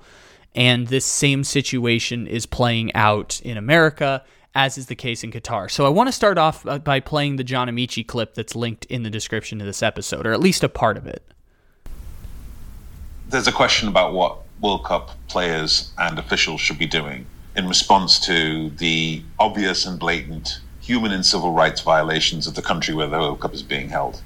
[0.54, 4.24] And this same situation is playing out in America
[4.56, 5.70] as is the case in Qatar.
[5.70, 8.86] So I want to start off uh, by playing the John Amaechi clip that's linked
[8.86, 11.22] in the description of this episode, or at least a part of it.
[13.28, 18.20] There's a question about what World Cup players and officials should be doing in response
[18.22, 23.18] to the obvious and blatant human and civil rights violations of the country where the
[23.18, 24.22] World Cup is being held.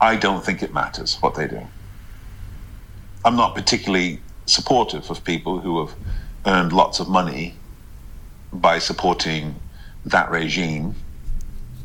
[0.00, 1.66] I don't think it matters what they do.
[3.24, 5.94] I'm not particularly supportive of people who have
[6.46, 7.54] earned lots of money
[8.52, 9.54] by supporting
[10.04, 10.94] that regime.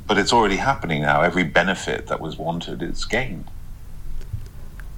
[0.06, 1.21] But it's already happening now.
[1.21, 3.49] Every benefit that was wanted is gained.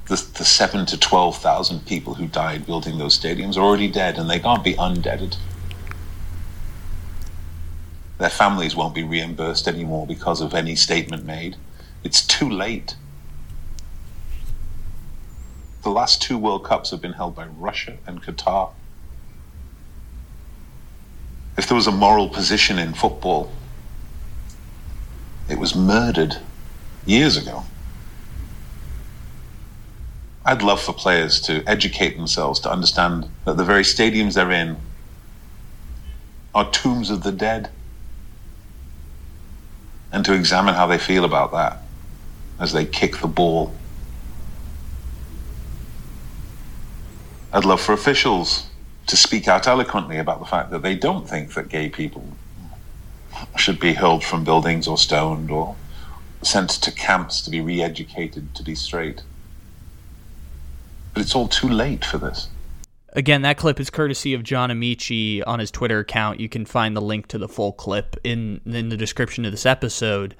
[0.05, 4.29] The, the seven to 12,000 people who died building those stadiums are already dead and
[4.29, 5.37] they can't be undeaded.
[8.17, 11.55] Their families won't be reimbursed anymore because of any statement made.
[12.03, 12.95] It's too late.
[15.83, 18.71] The last two World Cups have been held by Russia and Qatar
[21.59, 23.51] if there was a moral position in football,
[25.49, 26.37] it was murdered
[27.05, 27.65] years ago.
[30.45, 34.77] I'd love for players to educate themselves to understand that the very stadiums they're in
[36.55, 37.69] are tombs of the dead
[40.13, 41.79] and to examine how they feel about that
[42.57, 43.73] as they kick the ball.
[47.51, 48.68] I'd love for officials
[49.09, 52.23] to speak out eloquently about the fact that they don't think that gay people
[53.57, 55.75] should be hurled from buildings or stoned or
[56.43, 59.23] sent to camps to be re educated to be straight.
[61.13, 62.49] But it's all too late for this.
[63.13, 66.39] Again, that clip is courtesy of John Amaechi on his Twitter account.
[66.39, 69.65] You can find the link to the full clip in in the description of this
[69.65, 70.35] episode.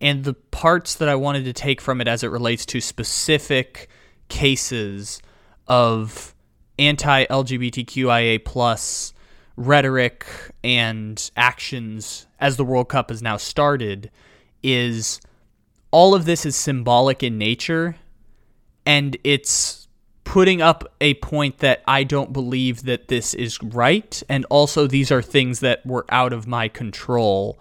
[0.00, 3.90] And the parts that I wanted to take from it as it relates to specific
[4.28, 5.20] cases
[5.66, 6.34] of
[6.78, 9.12] anti-LGBTQIA plus
[9.56, 10.26] rhetoric
[10.62, 14.10] and actions as the World Cup has now started
[14.62, 15.20] is
[15.90, 17.96] all of this is symbolic in nature
[18.86, 19.88] and it's
[20.28, 24.22] putting up a point that I don't believe that this is right.
[24.28, 27.58] And also, these are things that were out of my control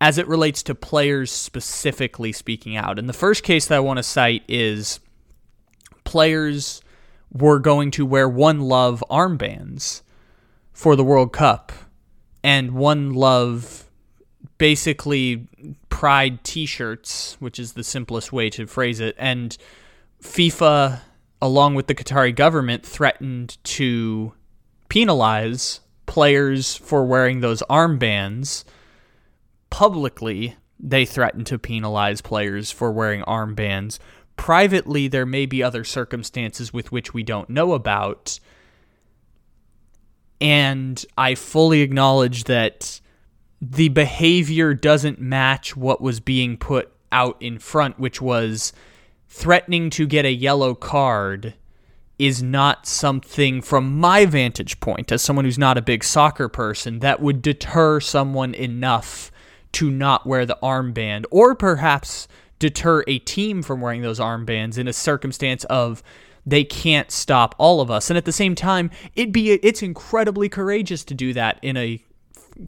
[0.00, 2.96] as it relates to players specifically speaking out.
[2.96, 5.00] And the first case that I want to cite is
[6.04, 6.80] players
[7.32, 10.02] were going to wear One Love armbands
[10.72, 11.72] for the World Cup.
[12.44, 13.90] And One Love
[14.58, 15.48] basically
[15.88, 19.16] pride t shirts, which is the simplest way to phrase it.
[19.18, 19.56] And
[20.22, 21.00] FIFA,
[21.40, 24.34] along with the Qatari government, threatened to
[24.88, 28.64] penalize players for wearing those armbands.
[29.70, 33.98] Publicly, they threatened to penalize players for wearing armbands.
[34.42, 38.40] Privately, there may be other circumstances with which we don't know about.
[40.40, 43.00] And I fully acknowledge that
[43.60, 48.72] the behavior doesn't match what was being put out in front, which was
[49.28, 51.54] threatening to get a yellow card
[52.18, 56.98] is not something from my vantage point as someone who's not a big soccer person
[56.98, 59.30] that would deter someone enough
[59.70, 62.26] to not wear the armband or perhaps
[62.62, 66.00] deter a team from wearing those armbands in a circumstance of
[66.46, 68.08] they can't stop all of us.
[68.08, 72.00] And at the same time it'd be it's incredibly courageous to do that in a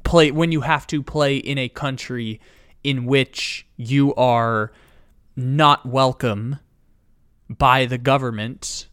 [0.03, 2.41] play when you have to play in a country
[2.83, 4.73] in which you are
[5.37, 6.59] not welcome
[7.49, 8.89] by the government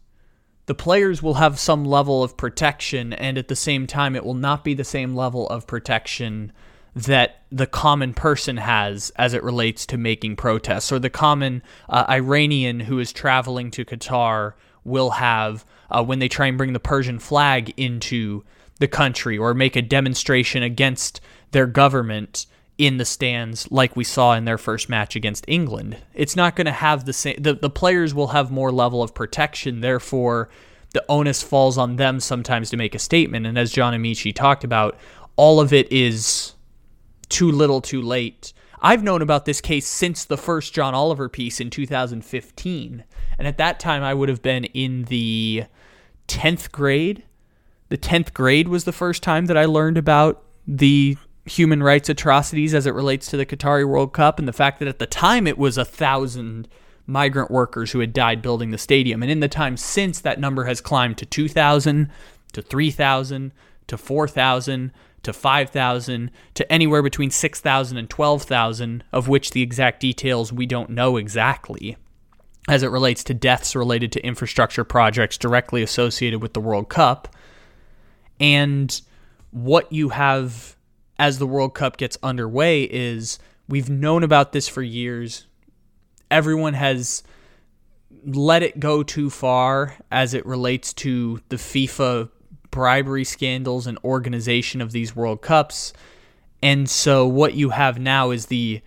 [0.66, 4.34] the players will have some level of protection and at the same time it will
[4.34, 6.52] not be the same level of protection
[6.94, 10.92] that the common person has as it relates to making protests.
[10.92, 14.52] Or the common uh, Iranian who is traveling to Qatar
[14.84, 18.44] will have uh, when they try and bring the Persian flag into
[18.78, 21.20] the country or make a demonstration against
[21.52, 22.46] their government
[22.78, 25.96] in the stands like we saw in their first match against England.
[26.14, 29.14] It's not going to have the same the, the players will have more level of
[29.14, 29.80] protection.
[29.80, 30.48] Therefore
[30.92, 33.46] the onus falls on them sometimes to make a statement.
[33.46, 34.98] And as John Amaechi talked about
[35.36, 36.54] all of it is
[37.32, 38.52] too little too late.
[38.80, 43.04] I've known about this case since the first John Oliver piece in 2015
[43.38, 45.64] and at that time I would have been in the
[46.28, 47.24] 10th grade
[47.92, 52.72] the 10th grade was the first time that I learned about the human rights atrocities
[52.72, 55.46] as it relates to the Qatari World Cup and the fact that at the time
[55.46, 56.68] it was a thousand
[57.06, 59.22] migrant workers who had died building the stadium.
[59.22, 62.10] And in the time since, that number has climbed to 2,000,
[62.52, 63.52] to 3,000,
[63.88, 64.92] to 4,000,
[65.22, 70.90] to 5,000, to anywhere between 6,000 and 12,000, of which the exact details we don't
[70.90, 71.96] know exactly
[72.68, 77.34] as it relates to deaths related to infrastructure projects directly associated with the World Cup
[78.42, 79.00] and
[79.52, 80.76] what you have
[81.18, 85.46] as the World Cup gets underway is we've known about this for years.
[86.30, 87.22] Everyone has
[88.24, 92.30] let it go too far as it relates to the FIFA
[92.72, 95.92] bribery scandals and organization of these World Cups.
[96.60, 98.82] And so what you have now is the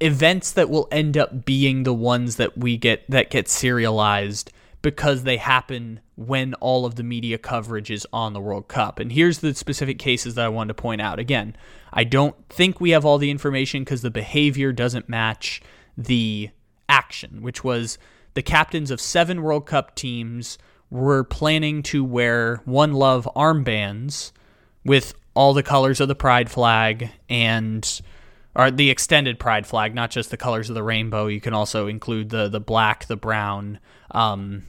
[0.00, 4.52] events that will end up being the ones that we get that get serialized
[4.82, 8.98] because they happen when all of the media coverage is on the World Cup.
[8.98, 11.18] And here's the specific cases that I wanted to point out.
[11.18, 11.56] Again,
[11.92, 15.62] I don't think we have all the information because the behavior doesn't match
[15.96, 16.50] the
[16.88, 17.98] action, which was
[18.34, 20.58] the captains of seven World Cup teams
[20.90, 24.32] were planning to wear One Love armbands
[24.84, 28.00] with all the colors of the pride flag and
[28.54, 31.28] or the extended pride flag, not just the colors of the rainbow.
[31.28, 33.78] You can also include the the black, the brown,
[34.10, 34.64] um,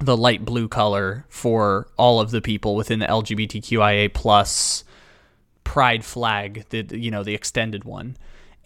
[0.00, 4.84] the light blue color for all of the people within the LGBTQIA plus
[5.62, 8.16] pride flag, the you know the extended one,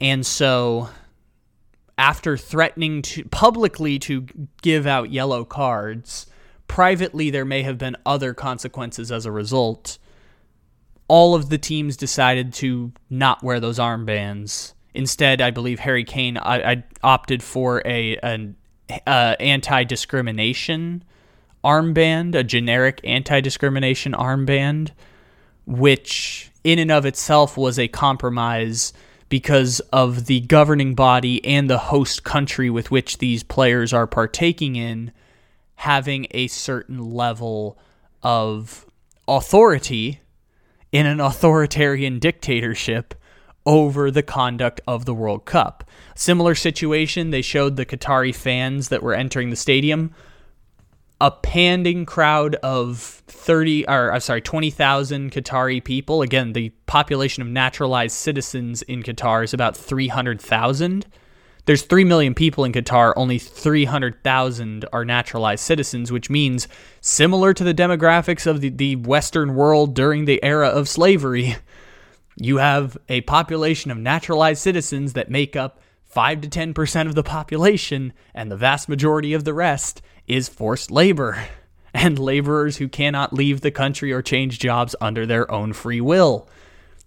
[0.00, 0.88] and so
[1.98, 4.26] after threatening to publicly to
[4.62, 6.26] give out yellow cards,
[6.68, 9.98] privately there may have been other consequences as a result.
[11.08, 14.74] All of the teams decided to not wear those armbands.
[14.94, 18.56] Instead, I believe Harry Kane I, I opted for a an
[19.06, 21.04] uh, anti discrimination
[21.64, 24.90] armband, a generic anti discrimination armband,
[25.66, 28.92] which in and of itself was a compromise
[29.28, 34.76] because of the governing body and the host country with which these players are partaking
[34.76, 35.10] in
[35.76, 37.78] having a certain level
[38.22, 38.86] of
[39.28, 40.20] authority
[40.92, 43.14] in an authoritarian dictatorship
[43.64, 45.84] over the conduct of the World Cup.
[46.14, 50.14] Similar situation, they showed the Qatari fans that were entering the stadium
[51.20, 57.48] a panding crowd of 30 or I'm sorry 20,000 Qatari people again the population of
[57.48, 61.06] naturalized citizens in Qatar is about 300,000
[61.66, 66.68] there's 3 million people in Qatar, only 300,000 are naturalized citizens, which means
[67.00, 71.56] similar to the demographics of the, the Western world during the era of slavery,
[72.36, 77.22] you have a population of naturalized citizens that make up 5 to 10% of the
[77.22, 81.46] population, and the vast majority of the rest is forced labor
[81.94, 86.48] and laborers who cannot leave the country or change jobs under their own free will.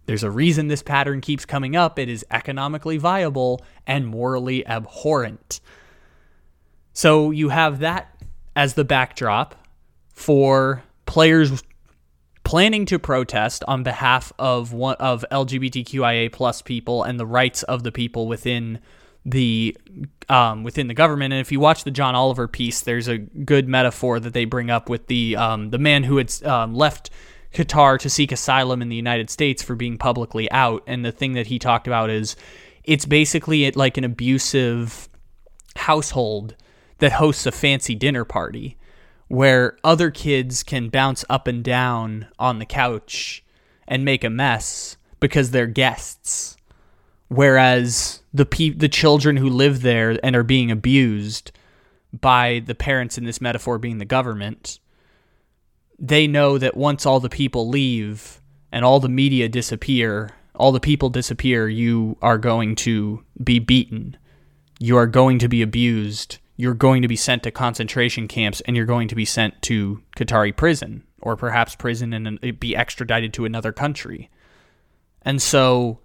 [0.09, 1.99] There's a reason this pattern keeps coming up.
[1.99, 5.59] It is economically viable and morally abhorrent.
[6.93, 8.19] So you have that
[8.55, 9.53] as the backdrop
[10.15, 11.63] for players
[12.43, 17.83] planning to protest on behalf of one of LGBTQIA plus people and the rights of
[17.83, 18.79] the people within
[19.23, 19.77] the
[20.27, 21.33] um, within the government.
[21.33, 24.71] And if you watch the John Oliver piece, there's a good metaphor that they bring
[24.71, 27.11] up with the um, the man who had um, left
[27.53, 30.83] Qatar to seek asylum in the United States for being publicly out.
[30.85, 32.35] And the thing that he talked about is
[32.83, 35.09] it's basically like an abusive
[35.75, 36.55] household
[36.99, 38.77] that hosts a fancy dinner party
[39.27, 43.43] where other kids can bounce up and down on the couch
[43.87, 46.57] and make a mess because they're guests
[47.29, 51.51] whereas the pe- the children who live there and are being abused
[52.11, 54.79] by the parents in this metaphor being the government
[55.99, 58.41] they know that once all the people leave
[58.71, 64.17] and all the media disappear all the people disappear you are going to be beaten.
[64.77, 66.37] You are going to be abused.
[66.57, 70.03] You're going to be sent to concentration camps and you're going to be sent to
[70.17, 74.29] Qatari prison or perhaps prison and be extradited to another country.
[75.21, 75.99] And so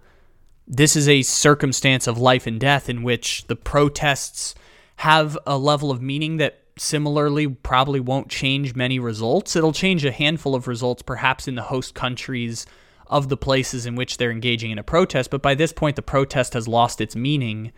[0.65, 4.55] this is a circumstance of life and death in which the protests
[4.97, 9.55] have a level of meaning that similarly probably won't change many results.
[9.55, 12.65] It'll change a handful of results, perhaps in the host countries
[13.07, 15.29] of the places in which they're engaging in a protest.
[15.29, 17.71] But by this point, the protest has lost its meaning.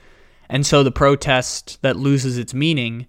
[0.50, 3.08] And so the protest that loses its meaning,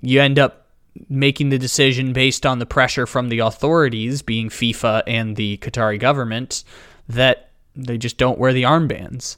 [0.00, 0.66] you end up
[1.08, 5.98] making the decision based on the pressure from the authorities, being FIFA and the Qatari
[5.98, 6.64] government,
[7.08, 9.36] that they just don't wear the armbands.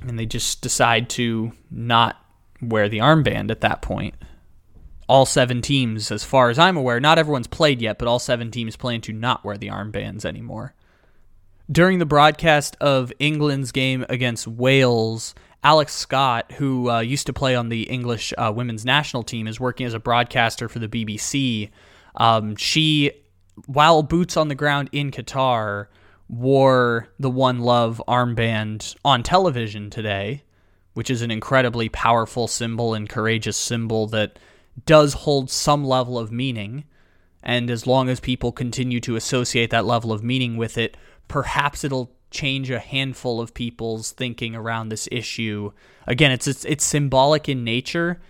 [0.00, 2.23] And they just decide to not
[2.60, 4.14] wear the armband at that point.
[5.06, 8.50] All seven teams, as far as I'm aware, not everyone's played yet, but all seven
[8.50, 10.74] teams plan to not wear the armbands anymore.
[11.70, 17.54] During the broadcast of England's game against Wales, Alex Scott, who uh, used to play
[17.56, 21.70] on the English uh, women's national team, is working as a broadcaster for the BBC.
[22.16, 23.12] Um, she,
[23.66, 25.86] while boots on the ground in Qatar,
[26.28, 30.43] wore the One Love armband on television today,
[30.94, 34.38] which is an incredibly powerful symbol and courageous symbol that
[34.86, 36.84] does hold some level of meaning.
[37.42, 40.96] And as long as people continue to associate that level of meaning with it,
[41.28, 45.72] perhaps it'll change a handful of people's thinking around this issue.
[46.06, 48.20] Again, it's it's, it's symbolic in nature,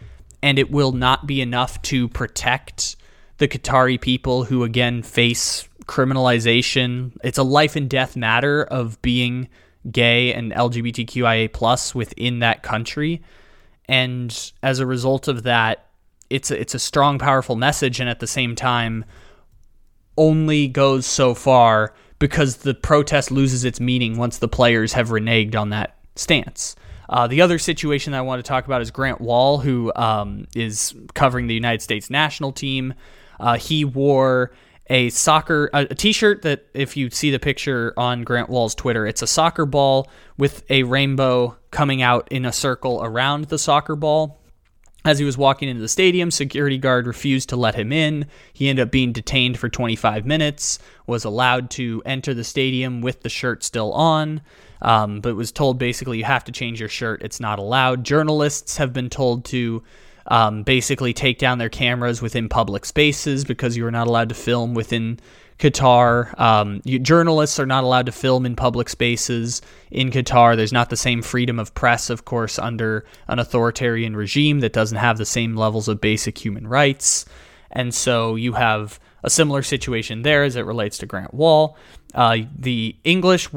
[0.43, 2.97] and it will not be enough to protect
[3.39, 7.17] the Qatari people who again face criminalization.
[7.25, 9.49] It's a life and death matter of being
[9.91, 13.23] gay and LGBTQIA plus within that country.
[13.87, 15.87] And as a result of that,
[16.31, 19.05] it's a, it's a strong, powerful message, and at the same time,
[20.17, 25.55] only goes so far because the protest loses its meaning once the players have reneged
[25.55, 26.77] on that stance.
[27.09, 30.47] Uh, the other situation that I want to talk about is Grant Wahl, who um,
[30.55, 32.95] is covering the United States national team.
[33.39, 34.53] Uh, he wore
[34.89, 39.07] a soccer a, a t-shirt that if you see the picture on Grant Wahl's Twitter,
[39.07, 43.97] it's a soccer ball with a rainbow coming out in a circle around the soccer
[43.97, 44.41] ball.
[45.07, 48.27] As he was walking into the stadium, security guard refused to let him in.
[48.55, 53.21] He ended up being detained for 25 minutes, was allowed to enter the stadium with
[53.21, 54.41] the shirt still on,
[54.81, 57.21] um, but was told basically you have to change your shirt.
[57.23, 58.05] It's not allowed.
[58.05, 59.83] Journalists have been told to
[60.27, 64.35] um, basically take down their cameras within public spaces because you are not allowed to
[64.35, 65.19] film within
[65.59, 66.39] Qatar.
[66.39, 70.57] Um, you, journalists are not allowed to film in public spaces in Qatar.
[70.57, 74.99] There's not the same freedom of press, of course, under an authoritarian regime that doesn't
[74.99, 77.25] have the same levels of basic human rights.
[77.71, 81.77] And so you have a similar situation there as it relates to Grant Wahl.
[82.15, 83.49] Uh, the English,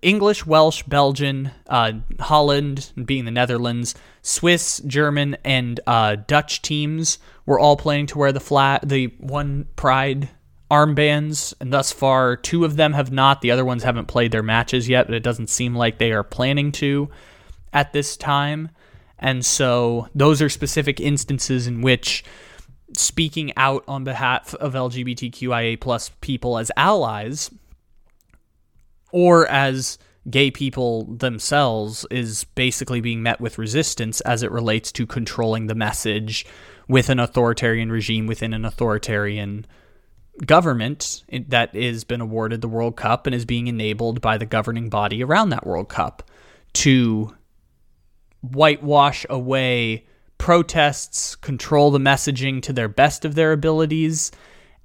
[0.00, 7.58] English, Welsh, Belgian, uh, Holland, being the Netherlands, Swiss, German, and uh, Dutch teams were
[7.58, 10.30] all planning to wear the flat, the one pride
[10.70, 13.42] armbands, and thus far, two of them have not.
[13.42, 16.22] The other ones haven't played their matches yet, but it doesn't seem like they are
[16.22, 17.10] planning to
[17.72, 18.70] at this time.
[19.18, 22.24] And so, those are specific instances in which
[22.96, 27.50] speaking out on behalf of LGBTQIA plus people as allies
[29.12, 29.98] or as
[30.28, 35.74] gay people themselves is basically being met with resistance as it relates to controlling the
[35.74, 36.44] message
[36.88, 39.66] with an authoritarian regime within an authoritarian
[40.44, 44.88] government that has been awarded the World Cup and is being enabled by the governing
[44.88, 46.22] body around that World Cup
[46.72, 47.34] to
[48.40, 50.06] whitewash away
[50.38, 54.32] protests, control the messaging to their best of their abilities,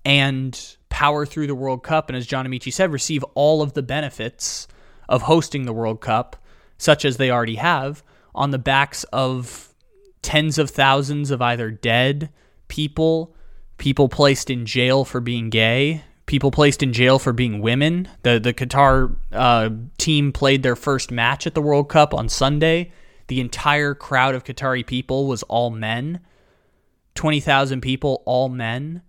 [0.03, 2.07] and power through the World Cup.
[2.07, 4.65] And as John Amaechi said, receive all of the benefits
[5.09, 6.37] of hosting the World Cup,
[6.77, 8.01] such as they already have,
[8.33, 9.73] on the backs of
[10.21, 12.29] tens of thousands of either dead
[12.69, 13.35] people,
[13.77, 18.07] people placed in jail for being gay, people placed in jail for being women.
[18.23, 22.93] The the Qatar uh, team played their first match at the World Cup on Sunday.
[23.27, 26.21] The entire crowd of Qatari people was all men.
[27.15, 29.01] 20,000 people, all men,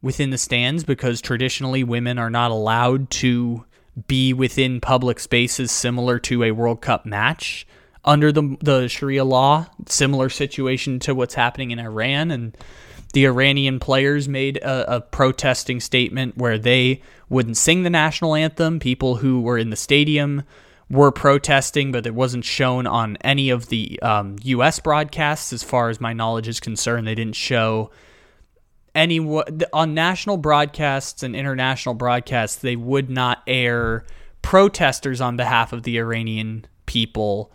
[0.00, 3.64] within the stands because traditionally women are not allowed to
[4.06, 7.66] be within public spaces similar to a World Cup match
[8.04, 12.56] under the the Sharia law, similar situation to what's happening in Iran and
[13.12, 18.78] the Iranian players made a, a, protesting statement where they wouldn't sing the national anthem.
[18.78, 20.42] People who were in the stadium
[20.90, 24.78] were protesting, but it wasn't shown on any of the um, U.S.
[24.80, 27.06] broadcasts, as far as my knowledge is concerned.
[27.06, 27.90] They didn't show
[28.94, 32.56] any on national broadcasts and international broadcasts.
[32.56, 34.04] They would not air
[34.42, 37.52] protesters on behalf of the Iranian people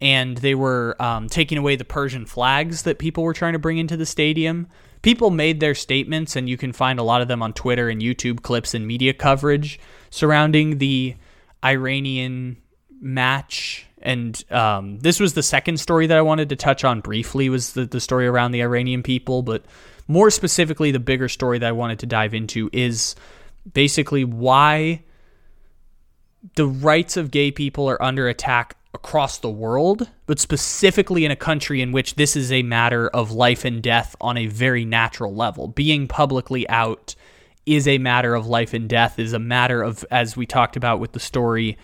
[0.00, 3.78] and they were um, taking away the Persian flags that people were trying to bring
[3.78, 4.68] into the stadium
[5.02, 8.00] people made their statements, and you can find a lot of them on Twitter and
[8.00, 9.78] YouTube clips and media coverage
[10.10, 11.16] surrounding the
[11.64, 12.56] Iranian
[13.00, 13.86] match.
[14.00, 17.72] And um, this was the second story that I wanted to touch on briefly was
[17.72, 19.64] the, the story around the Iranian people, but
[20.08, 23.14] more specifically, the bigger story that I wanted to dive into is
[23.72, 25.04] basically why
[26.56, 31.36] the rights of gay people are under attack across the world, but specifically in a
[31.36, 35.34] country in which this is a matter of life and death on a very natural
[35.34, 35.68] level.
[35.68, 37.14] Being publicly out
[37.66, 41.00] is a matter of life and death, is a matter of, as we talked about
[41.00, 41.76] with the story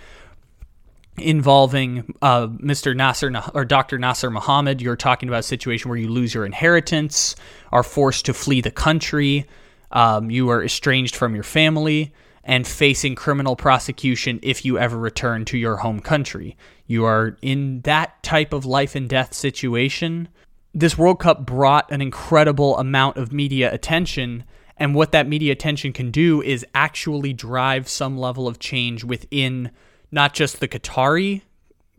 [1.16, 2.94] involving uh, Mr.
[2.94, 3.98] Nasser or Dr.
[3.98, 4.82] Nasser Muhammad.
[4.82, 7.36] You're talking about a situation where you lose your inheritance,
[7.70, 9.46] are forced to flee the country,
[9.94, 12.12] um, you are estranged from your family
[12.42, 16.56] and facing criminal prosecution if you ever return to your home country.
[16.86, 20.28] You are in that type of life and death situation.
[20.74, 24.44] This World Cup brought an incredible amount of media attention.
[24.76, 29.70] And what that media attention can do is actually drive some level of change within
[30.14, 31.42] not just the Qatari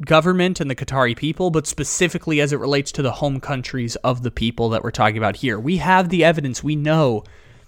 [0.03, 4.23] government and the Qatari people, but specifically as it relates to the home countries of
[4.23, 5.59] the people that we're talking about here.
[5.59, 6.63] We have the evidence.
[6.63, 7.23] We know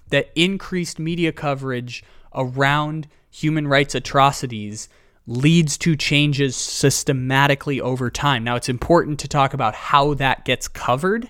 [0.10, 4.90] that increased media coverage around human rights atrocities
[5.26, 8.44] leads to changes systematically over time.
[8.44, 11.30] Now, it's important to talk about how that gets covered.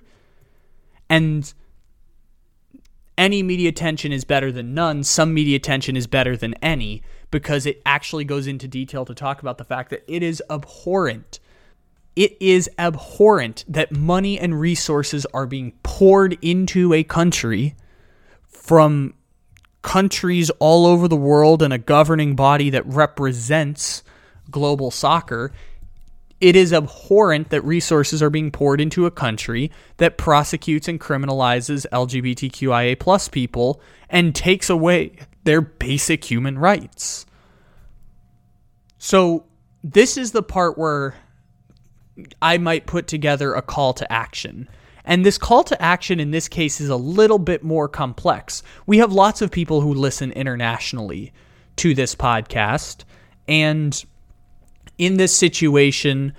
[1.10, 1.52] And
[3.18, 5.04] any media attention is better than none.
[5.04, 7.02] Some media attention is better than any
[7.32, 11.40] because it actually goes into detail to talk about the fact that it is abhorrent.
[12.16, 17.76] It is abhorrent that money and resources are being poured into a country
[18.48, 19.14] from
[19.82, 24.04] countries all over the world and a governing body that represents
[24.50, 25.52] global soccer,
[26.40, 31.86] it is abhorrent that resources are being poured into a country that prosecutes and criminalizes
[31.92, 35.14] LGBTQIA plus people and takes away
[35.44, 37.26] their basic human rights.
[38.98, 39.46] So,
[39.84, 41.16] this is the part where
[42.42, 44.68] I might put together a call to action.
[45.06, 48.64] And this call to action in this case is a little bit more complex.
[48.86, 51.32] We have lots of people who listen internationally
[51.78, 53.06] to this podcast.
[53.48, 54.04] And
[54.98, 56.34] in this situation,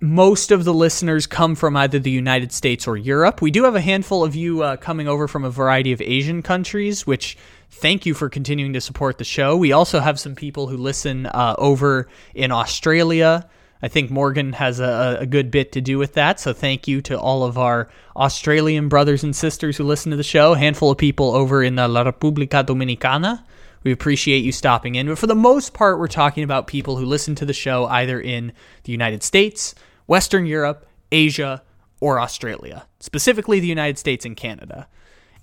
[0.00, 3.42] most of the listeners come from either the United States or Europe.
[3.42, 6.42] We do have a handful of you uh, coming over from a variety of Asian
[6.42, 7.36] countries, which
[7.70, 9.56] thank you for continuing to support the show.
[9.56, 13.48] We also have some people who listen uh, over in Australia
[13.82, 16.38] I think Morgan has a, a, good bit to do with that.
[16.38, 20.22] So thank you to all of our Australian brothers and sisters who listen to the
[20.22, 20.52] show.
[20.52, 23.42] A handful of people over in La República Dominicana.
[23.82, 25.06] We appreciate you stopping in.
[25.06, 28.20] But for the most part, we're talking about people who listen to the show either
[28.20, 28.52] in
[28.84, 29.74] the United States,
[30.06, 31.62] Western Europe, Asia,
[32.00, 34.88] or Australia, specifically the United States and Canada.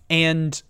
[0.10, 0.62] And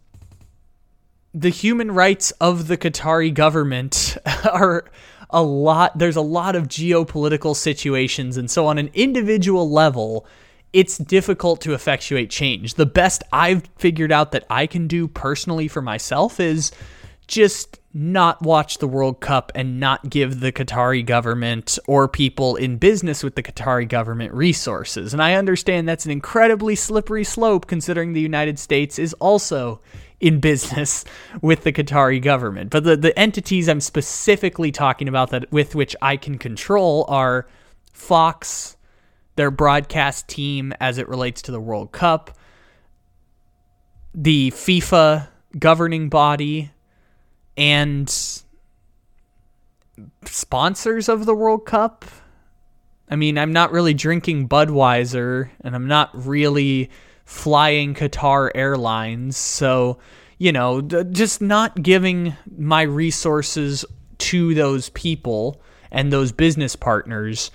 [1.33, 4.17] the human rights of the Qatari government
[4.51, 4.85] are
[5.29, 10.25] a lot there's a lot of geopolitical situations and so on an individual level
[10.73, 12.75] it's difficult to effectuate change.
[12.75, 16.71] The best I've figured out that I can do personally for myself is
[17.27, 22.77] just not watch the World Cup and not give the Qatari government or people in
[22.77, 25.13] business with the Qatari government resources.
[25.13, 29.81] And I understand that's an incredibly slippery slope considering the United States is also
[30.19, 31.05] in business
[31.41, 32.69] with the Qatari government.
[32.69, 37.47] But the, the entities I'm specifically talking about that with which I can control are
[37.93, 38.77] Fox,
[39.37, 42.37] their broadcast team as it relates to the World Cup,
[44.13, 46.71] the FIFA governing body,
[47.57, 48.43] and
[50.25, 52.05] sponsors of the World Cup.
[53.09, 56.89] I mean, I'm not really drinking Budweiser and I'm not really
[57.25, 59.37] flying Qatar Airlines.
[59.37, 59.97] So,
[60.37, 63.85] you know, just not giving my resources
[64.19, 67.49] to those people and those business partners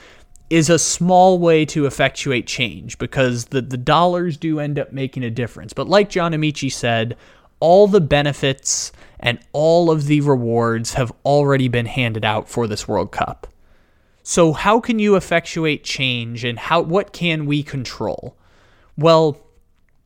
[0.51, 5.23] is a small way to effectuate change because the, the dollars do end up making
[5.23, 5.73] a difference.
[5.73, 7.17] But like John Amaechi said,
[7.61, 8.93] all the benefits
[9.23, 13.47] and all of the rewards have already been handed out for this World Cup.
[14.25, 18.37] So how can you effectuate change and how what can we control?
[18.97, 19.41] Well,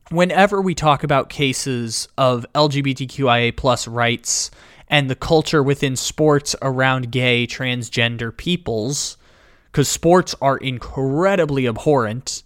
[0.09, 4.51] whenever we talk about cases of LGBTQIA plus rights
[4.87, 9.17] and the culture within sports around gay, transgender peoples,
[9.71, 12.43] because sports are incredibly abhorrent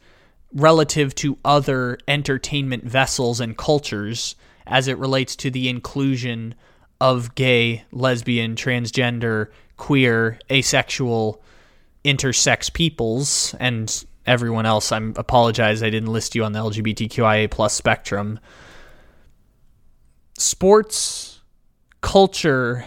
[0.54, 4.36] relative to other entertainment vessels and cultures
[4.68, 6.56] as it relates to the inclusion
[7.00, 9.48] of gay, lesbian, transgender,
[9.78, 11.42] queer, asexual,
[12.06, 14.92] intersex peoples and everyone else.
[14.92, 18.40] I'm apologize I didn't list you on the LGBTQIA plus spectrum.
[20.38, 21.42] Sports
[22.02, 22.86] culture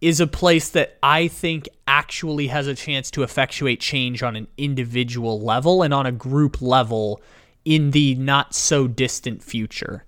[0.00, 4.46] is a place that I think actually has a chance to effectuate change on an
[4.58, 7.20] individual level and on a group level
[7.64, 10.04] in the not so distant future.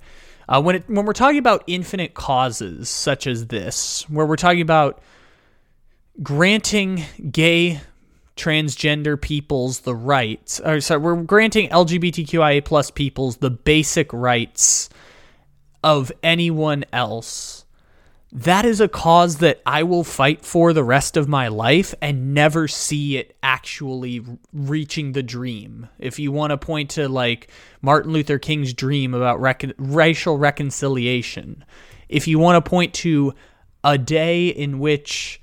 [0.49, 4.63] Uh, when it, when we're talking about infinite causes such as this, where we're talking
[4.63, 5.03] about
[6.23, 7.81] granting gay
[8.37, 14.89] transgender peoples the rights, or sorry, we're granting LGBTQIA plus peoples the basic rights
[15.85, 17.58] of anyone else
[18.31, 22.35] that is a cause that I will fight for the rest of my life and
[22.35, 24.23] never see it actually
[24.53, 25.89] reaching the dream.
[25.99, 27.51] If you want to point to like
[27.81, 29.41] Martin Luther King's dream about
[29.79, 31.65] racial reconciliation,
[32.09, 33.35] if you want to point to
[33.83, 35.41] a day in which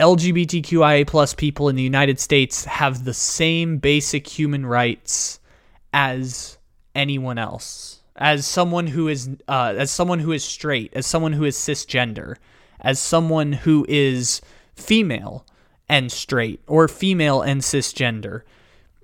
[0.00, 5.38] LGBTQIA plus people in the United States have the same basic human rights
[5.92, 6.58] as
[6.96, 11.44] anyone else as someone who is uh, as someone who is straight, as someone who
[11.44, 12.36] is cisgender,
[12.80, 14.40] as someone who is
[14.74, 15.46] female
[15.88, 18.42] and straight or female and cisgender.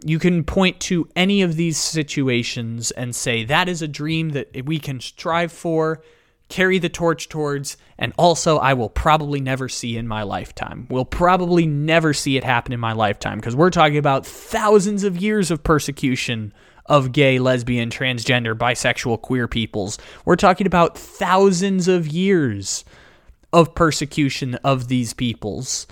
[0.02, 4.64] You can point to any of these situations and say that is a dream that
[4.64, 6.02] we can strive for,
[6.48, 10.86] carry the torch towards, and also I will probably never see in my lifetime.
[10.88, 15.18] We'll probably never see it happen in my lifetime because we're talking about thousands of
[15.18, 16.54] years of persecution
[16.90, 19.96] of gay, lesbian, transgender, bisexual, queer peoples.
[20.24, 22.84] We're talking about thousands of years
[23.52, 25.86] of persecution of these peoples.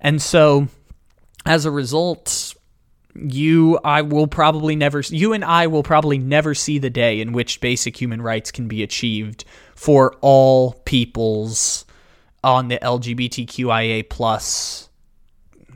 [0.00, 0.68] And so,
[1.44, 2.54] as a result,
[3.14, 7.32] you I will probably never you and I will probably never see the day in
[7.32, 9.44] which basic human rights can be achieved
[9.74, 11.84] for all peoples
[12.42, 14.88] on the LGBTQIA plus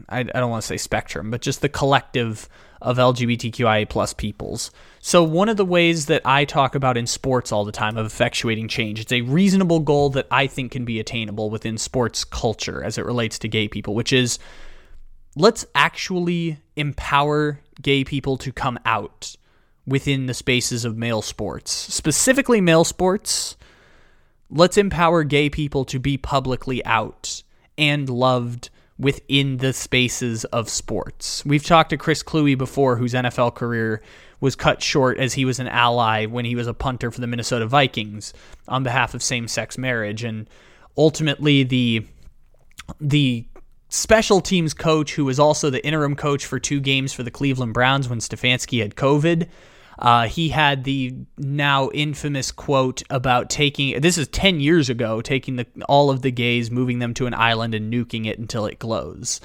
[0.08, 2.48] I, I don't want to say spectrum, but just the collective
[2.80, 4.70] of LGBTQIA plus peoples.
[5.00, 8.06] So one of the ways that I talk about in sports all the time of
[8.06, 12.82] effectuating change, it's a reasonable goal that I think can be attainable within sports culture
[12.82, 14.38] as it relates to gay people, which is
[15.36, 19.36] let's actually empower gay people to come out
[19.86, 23.56] within the spaces of male sports, specifically male sports.
[24.50, 27.42] Let's empower gay people to be publicly out
[27.76, 31.44] and loved within the spaces of sports.
[31.44, 34.02] We've talked to Chris Kluwe before, whose NFL career
[34.40, 37.26] was cut short as he was an ally when he was a punter for the
[37.26, 38.32] Minnesota Vikings
[38.66, 40.48] on behalf of same-sex marriage, and
[40.96, 42.04] ultimately the
[43.00, 43.44] the
[43.90, 47.74] special teams coach who was also the interim coach for two games for the Cleveland
[47.74, 49.48] Browns when Stefanski had COVID
[49.98, 55.56] uh, he had the now infamous quote about taking this is 10 years ago taking
[55.56, 58.78] the, all of the gays moving them to an island and nuking it until it
[58.78, 59.40] glows.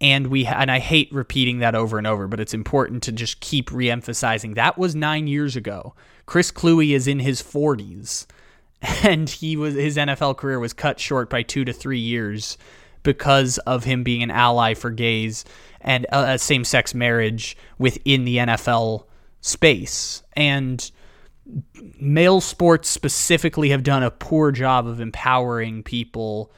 [0.00, 3.40] And we and I hate repeating that over and over but it's important to just
[3.40, 5.94] keep reemphasizing that was 9 years ago.
[6.26, 8.26] Chris Kluwe is in his 40s
[9.02, 12.56] and he was his NFL career was cut short by 2 to 3 years
[13.02, 15.44] because of him being an ally for gays
[15.80, 19.04] and a same-sex marriage within the NFL
[19.40, 20.22] space.
[20.34, 20.90] And
[21.98, 26.52] male sports specifically have done a poor job of empowering people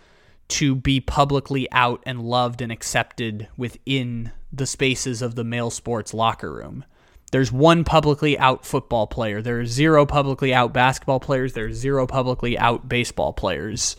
[0.49, 6.13] to be publicly out and loved and accepted within the spaces of the male sports
[6.13, 6.85] locker room.
[7.31, 9.41] There's one publicly out football player.
[9.41, 11.55] There are zero publicly out basketball players.
[11.55, 13.97] There are zero publicly out baseball players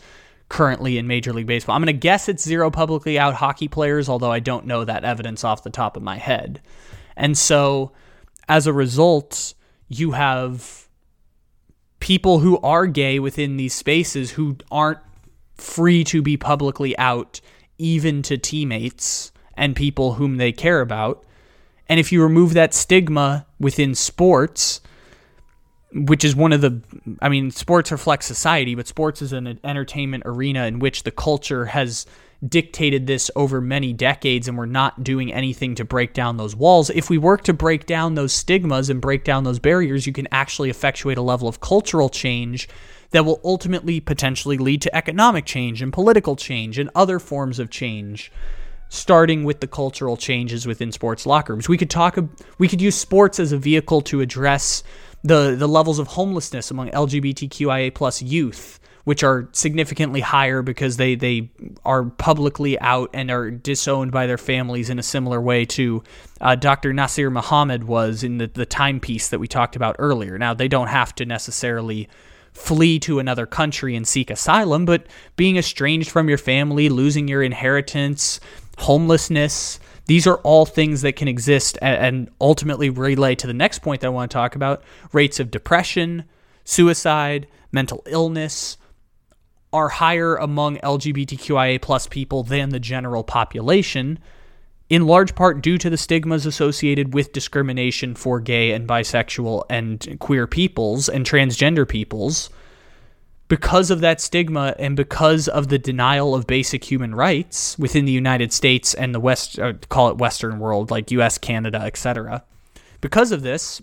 [0.48, 1.74] currently in Major League Baseball.
[1.74, 5.04] I'm going to guess it's zero publicly out hockey players, although I don't know that
[5.04, 6.60] evidence off the top of my head.
[7.16, 7.90] And so
[8.48, 9.54] as a result,
[9.88, 10.88] you have
[12.00, 14.98] people who are gay within these spaces who aren't
[15.56, 17.40] free to be publicly out,
[17.78, 21.24] even to teammates and people whom they care about.
[21.88, 24.80] And if you remove that stigma within sports,
[25.92, 26.82] which is one of the,
[27.22, 31.66] I mean, sports reflect society, but sports is an entertainment arena in which the culture
[31.66, 32.04] has
[32.48, 36.90] dictated this over many decades and we're not doing anything to break down those walls.
[36.90, 40.28] If we work to break down those stigmas and break down those barriers, you can
[40.30, 42.68] actually effectuate a level of cultural change
[43.10, 47.70] that will ultimately potentially lead to economic change and political change and other forms of
[47.70, 48.32] change
[48.88, 51.68] starting with the cultural changes within sports locker rooms.
[51.68, 52.18] We could talk
[52.58, 54.82] we could use sports as a vehicle to address
[55.22, 61.14] the the levels of homelessness among LGBTQIA plus youth which are significantly higher because they,
[61.14, 61.50] they
[61.84, 66.02] are publicly out and are disowned by their families in a similar way to
[66.40, 66.92] uh, Dr.
[66.92, 70.38] Nasser Muhammad was in the, the timepiece that we talked about earlier.
[70.38, 72.08] Now, they don't have to necessarily
[72.52, 77.42] flee to another country and seek asylum, but being estranged from your family, losing your
[77.42, 78.40] inheritance,
[78.78, 84.00] homelessness, these are all things that can exist and ultimately relay to the next point
[84.02, 84.82] that I want to talk about
[85.12, 86.24] rates of depression,
[86.64, 88.76] suicide, mental illness,
[89.74, 94.20] are higher among LGBTQIA plus people than the general population,
[94.88, 100.16] in large part due to the stigmas associated with discrimination for gay and bisexual and
[100.20, 102.50] queer peoples and transgender peoples.
[103.48, 108.12] Because of that stigma and because of the denial of basic human rights within the
[108.12, 112.44] United States and the West, uh, call it Western world, like US, Canada, etc.
[113.00, 113.82] Because of this,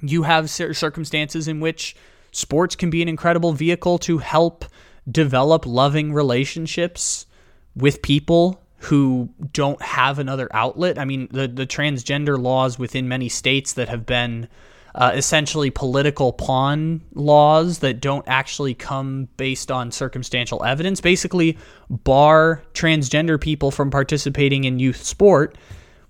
[0.00, 1.96] you have circumstances in which
[2.30, 4.64] sports can be an incredible vehicle to help
[5.10, 7.26] develop loving relationships
[7.74, 10.98] with people who don't have another outlet.
[10.98, 14.48] I mean, the the transgender laws within many states that have been
[14.94, 21.56] uh, essentially political pawn laws that don't actually come based on circumstantial evidence basically
[21.88, 25.56] bar transgender people from participating in youth sport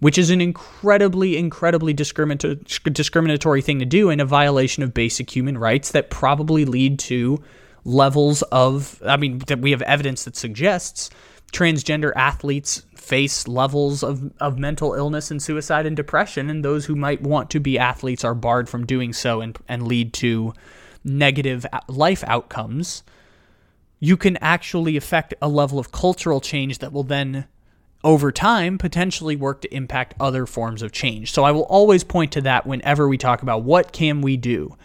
[0.01, 5.59] which is an incredibly incredibly discriminatory thing to do and a violation of basic human
[5.59, 7.43] rights that probably lead to
[7.89, 11.11] levels of, I mean, that we have evidence that suggests
[11.53, 16.95] transgender athletes face levels of, of mental illness and suicide and depression, and those who
[16.95, 20.53] might want to be athletes are barred from doing so and, and lead to
[21.03, 23.03] negative life outcomes.
[23.99, 27.47] You can actually affect a level of cultural change that will then,
[28.05, 31.33] over time, potentially work to impact other forms of change.
[31.33, 34.77] So I will always point to that whenever we talk about what can we do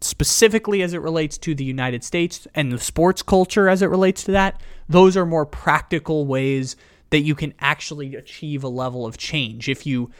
[0.00, 4.24] specifically as it relates to the United States and the sports culture as it relates
[4.24, 6.76] to that, those are more practical ways
[7.10, 9.68] that you can actually achieve a level of change.
[9.68, 10.10] If you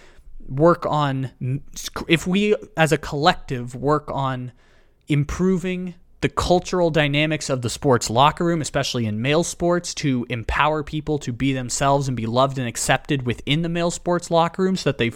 [0.49, 1.31] work on,
[2.09, 4.53] if we as a collective work on
[5.09, 10.83] improving the cultural dynamics of the sports locker room, especially in male sports, to empower
[10.83, 14.77] people to be themselves and be loved and accepted within the male sports locker room
[14.77, 15.13] so that they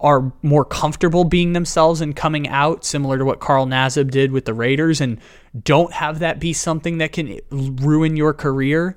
[0.00, 4.44] are more comfortable being themselves and coming out, similar to what Carl Nassib did with
[4.44, 5.20] the Raiders, and
[5.64, 8.96] don't have that be something that can ruin your career.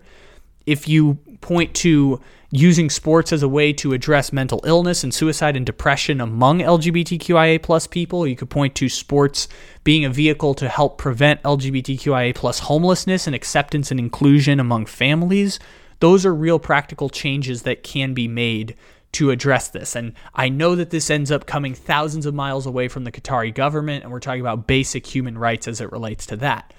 [0.68, 2.22] If you point to
[2.52, 7.64] using sports as a way to address mental illness and suicide and depression among LGBTQIA
[7.64, 9.47] plus people, you could point to sports
[9.84, 15.60] being a vehicle to help prevent LGBTQIA plus homelessness and acceptance and inclusion among families.
[15.99, 18.76] Those are real practical changes that can be made
[19.14, 19.95] to address this.
[19.95, 23.53] And I know that this ends up coming thousands of miles away from the Qatari
[23.53, 26.74] government, and we're talking about basic human rights as it relates to that.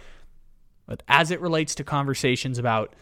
[0.86, 2.94] But as it relates to conversations about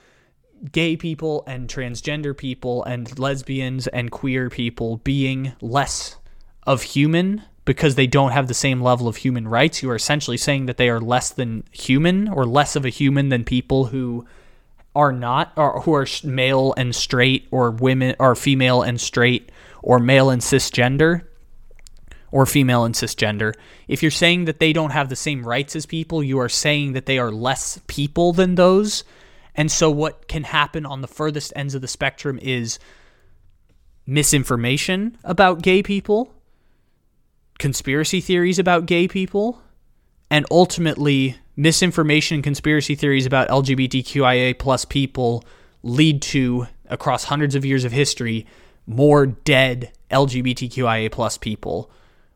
[0.72, 6.16] gay people and transgender people and lesbians and queer people being less
[6.66, 10.36] of human because they don't have the same level of human rights, you are essentially
[10.36, 14.26] saying that they are less than human or less of a human than people who
[14.95, 19.51] are not or who are male and straight or women or female and straight
[19.82, 21.22] or male and cisgender
[22.32, 23.55] or female and cisgender.
[23.88, 26.93] If you're saying that they don't have the same rights as people you are saying
[26.93, 29.05] that they are less people than those.
[29.55, 32.78] And so what can happen on the furthest ends of the spectrum is
[34.07, 36.32] misinformation about gay people
[37.61, 39.62] conspiracy theories about gay people
[40.30, 45.44] and ultimately misinformation and conspiracy theories about LGBTQIA plus people
[45.82, 48.46] lead to across hundreds of years of history
[48.86, 51.90] more dead LGBTQIA plus people,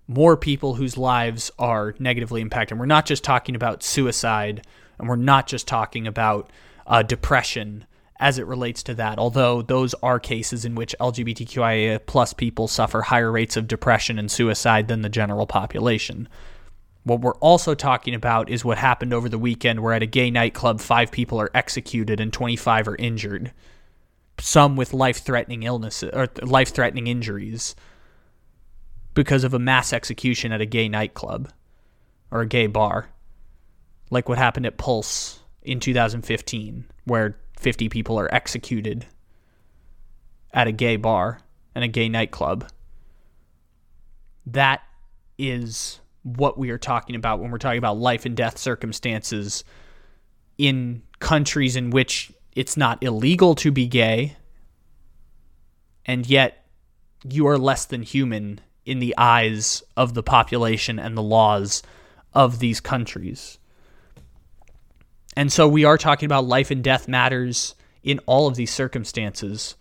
[0.06, 2.78] more people whose lives are negatively impacted.
[2.78, 4.64] We're not just talking about suicide,
[4.98, 6.50] and we're not just talking about
[6.86, 7.86] uh, depression
[8.20, 9.18] as it relates to that.
[9.18, 14.30] Although those are cases in which LGBTQIA plus people suffer higher rates of depression and
[14.30, 16.28] suicide than the general population.
[17.04, 20.30] What we're also talking about is what happened over the weekend, where at a gay
[20.30, 23.52] nightclub, five people are executed and 25 are injured
[24.38, 27.74] some with life-threatening illnesses or life-threatening injuries
[29.14, 31.50] because of a mass execution at a gay nightclub
[32.30, 33.10] or a gay bar,
[34.10, 39.06] like what happened at Pulse in 2015, where 50 people are executed
[40.52, 41.40] at a gay bar
[41.74, 42.68] and a gay nightclub.
[44.46, 44.82] That
[45.38, 49.62] is what we are talking about when we're talking about life and death circumstances
[50.58, 54.36] in countries in which it's not illegal to be gay,
[56.06, 56.66] and yet
[57.28, 61.82] you are less than human in the eyes of the population and the laws
[62.32, 63.58] of these countries.
[65.36, 69.76] And so we are talking about life and death matters in all of these circumstances.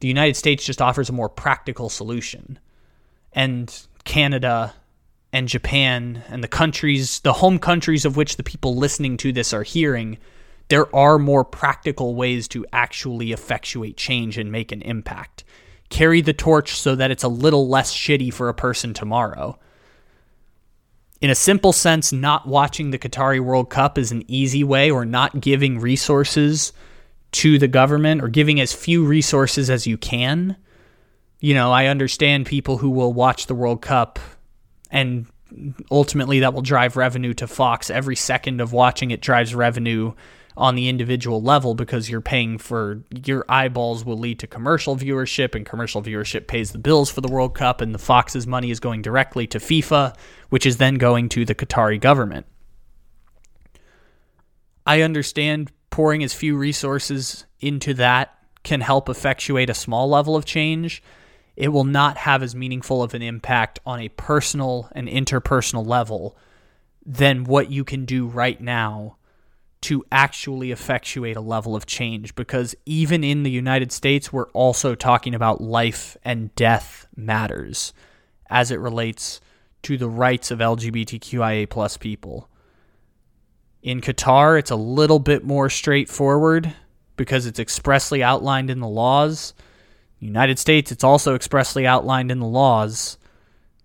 [0.00, 2.58] The United States just offers a more practical solution.
[3.32, 3.74] And
[4.04, 4.74] Canada
[5.32, 9.52] and Japan and the countries, the home countries of which the people listening to this
[9.52, 10.18] are hearing,
[10.68, 15.44] there are more practical ways to actually effectuate change and make an impact.
[15.90, 19.58] Carry the torch so that it's a little less shitty for a person tomorrow.
[21.20, 25.04] In a simple sense, not watching the Qatari World Cup is an easy way, or
[25.04, 26.72] not giving resources
[27.32, 30.56] to the government, or giving as few resources as you can.
[31.40, 34.18] You know, I understand people who will watch the World Cup
[34.90, 35.26] and
[35.90, 37.90] ultimately that will drive revenue to Fox.
[37.90, 40.12] Every second of watching it drives revenue
[40.56, 45.54] on the individual level because you're paying for your eyeballs will lead to commercial viewership
[45.54, 48.80] and commercial viewership pays the bills for the World Cup and the Fox's money is
[48.80, 50.16] going directly to FIFA
[50.48, 52.46] which is then going to the Qatari government.
[54.86, 58.32] I understand pouring as few resources into that
[58.62, 61.02] can help effectuate a small level of change.
[61.56, 66.36] It will not have as meaningful of an impact on a personal and interpersonal level
[67.04, 69.16] than what you can do right now
[69.82, 74.94] to actually effectuate a level of change because even in the United States, we're also
[74.94, 77.92] talking about life and death matters
[78.50, 79.40] as it relates
[79.82, 82.48] to the rights of LGBTQIA plus people.
[83.82, 86.74] In Qatar, it's a little bit more straightforward
[87.16, 89.54] because it's expressly outlined in the laws.
[90.18, 93.18] United States, it's also expressly outlined in the laws,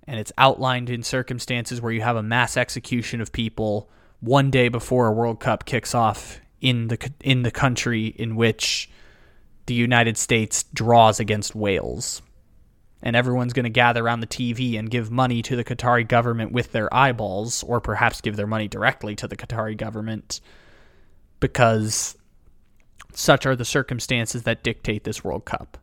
[0.07, 3.89] and it's outlined in circumstances where you have a mass execution of people
[4.21, 8.89] one day before a World Cup kicks off in the in the country in which
[9.65, 12.21] the United States draws against Wales.
[13.03, 16.51] And everyone's going to gather around the TV and give money to the Qatari government
[16.51, 20.39] with their eyeballs, or perhaps give their money directly to the Qatari government,
[21.39, 22.15] because
[23.13, 25.79] such are the circumstances that dictate this World Cup.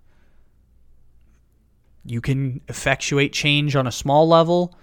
[2.11, 4.75] You can effectuate change on a small level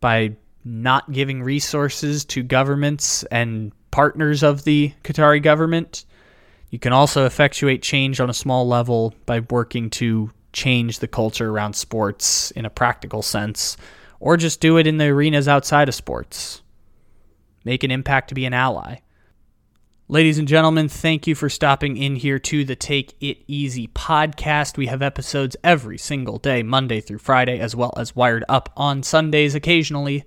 [0.00, 6.06] by not giving resources to governments and partners of the Qatari government.
[6.70, 11.50] You can also effectuate change on a small level by working to change the culture
[11.50, 13.76] around sports in a practical sense,
[14.18, 16.62] or just do it in the arenas outside of sports.
[17.64, 18.96] Make an impact to be an ally.
[20.08, 24.76] Ladies and gentlemen, thank you for stopping in here to the Take It Easy podcast.
[24.76, 29.02] We have episodes every single day, Monday through Friday, as well as wired up on
[29.02, 30.22] Sundays occasionally.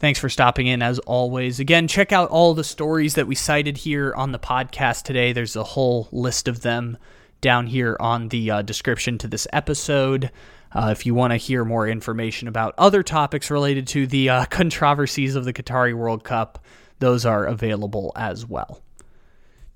[0.00, 1.58] Thanks for stopping in as always.
[1.58, 5.32] Again, check out all the stories that we cited here on the podcast today.
[5.32, 6.98] There's a whole list of them
[7.40, 10.30] down here on the uh, description to this episode.
[10.72, 14.44] Uh, if you want to hear more information about other topics related to the uh,
[14.50, 16.62] controversies of the Qatari World Cup,
[16.98, 18.82] those are available as well.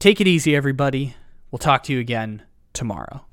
[0.05, 1.17] Take it easy, everybody.
[1.51, 2.43] We'll talk to you again
[2.75, 3.25] tomorrow.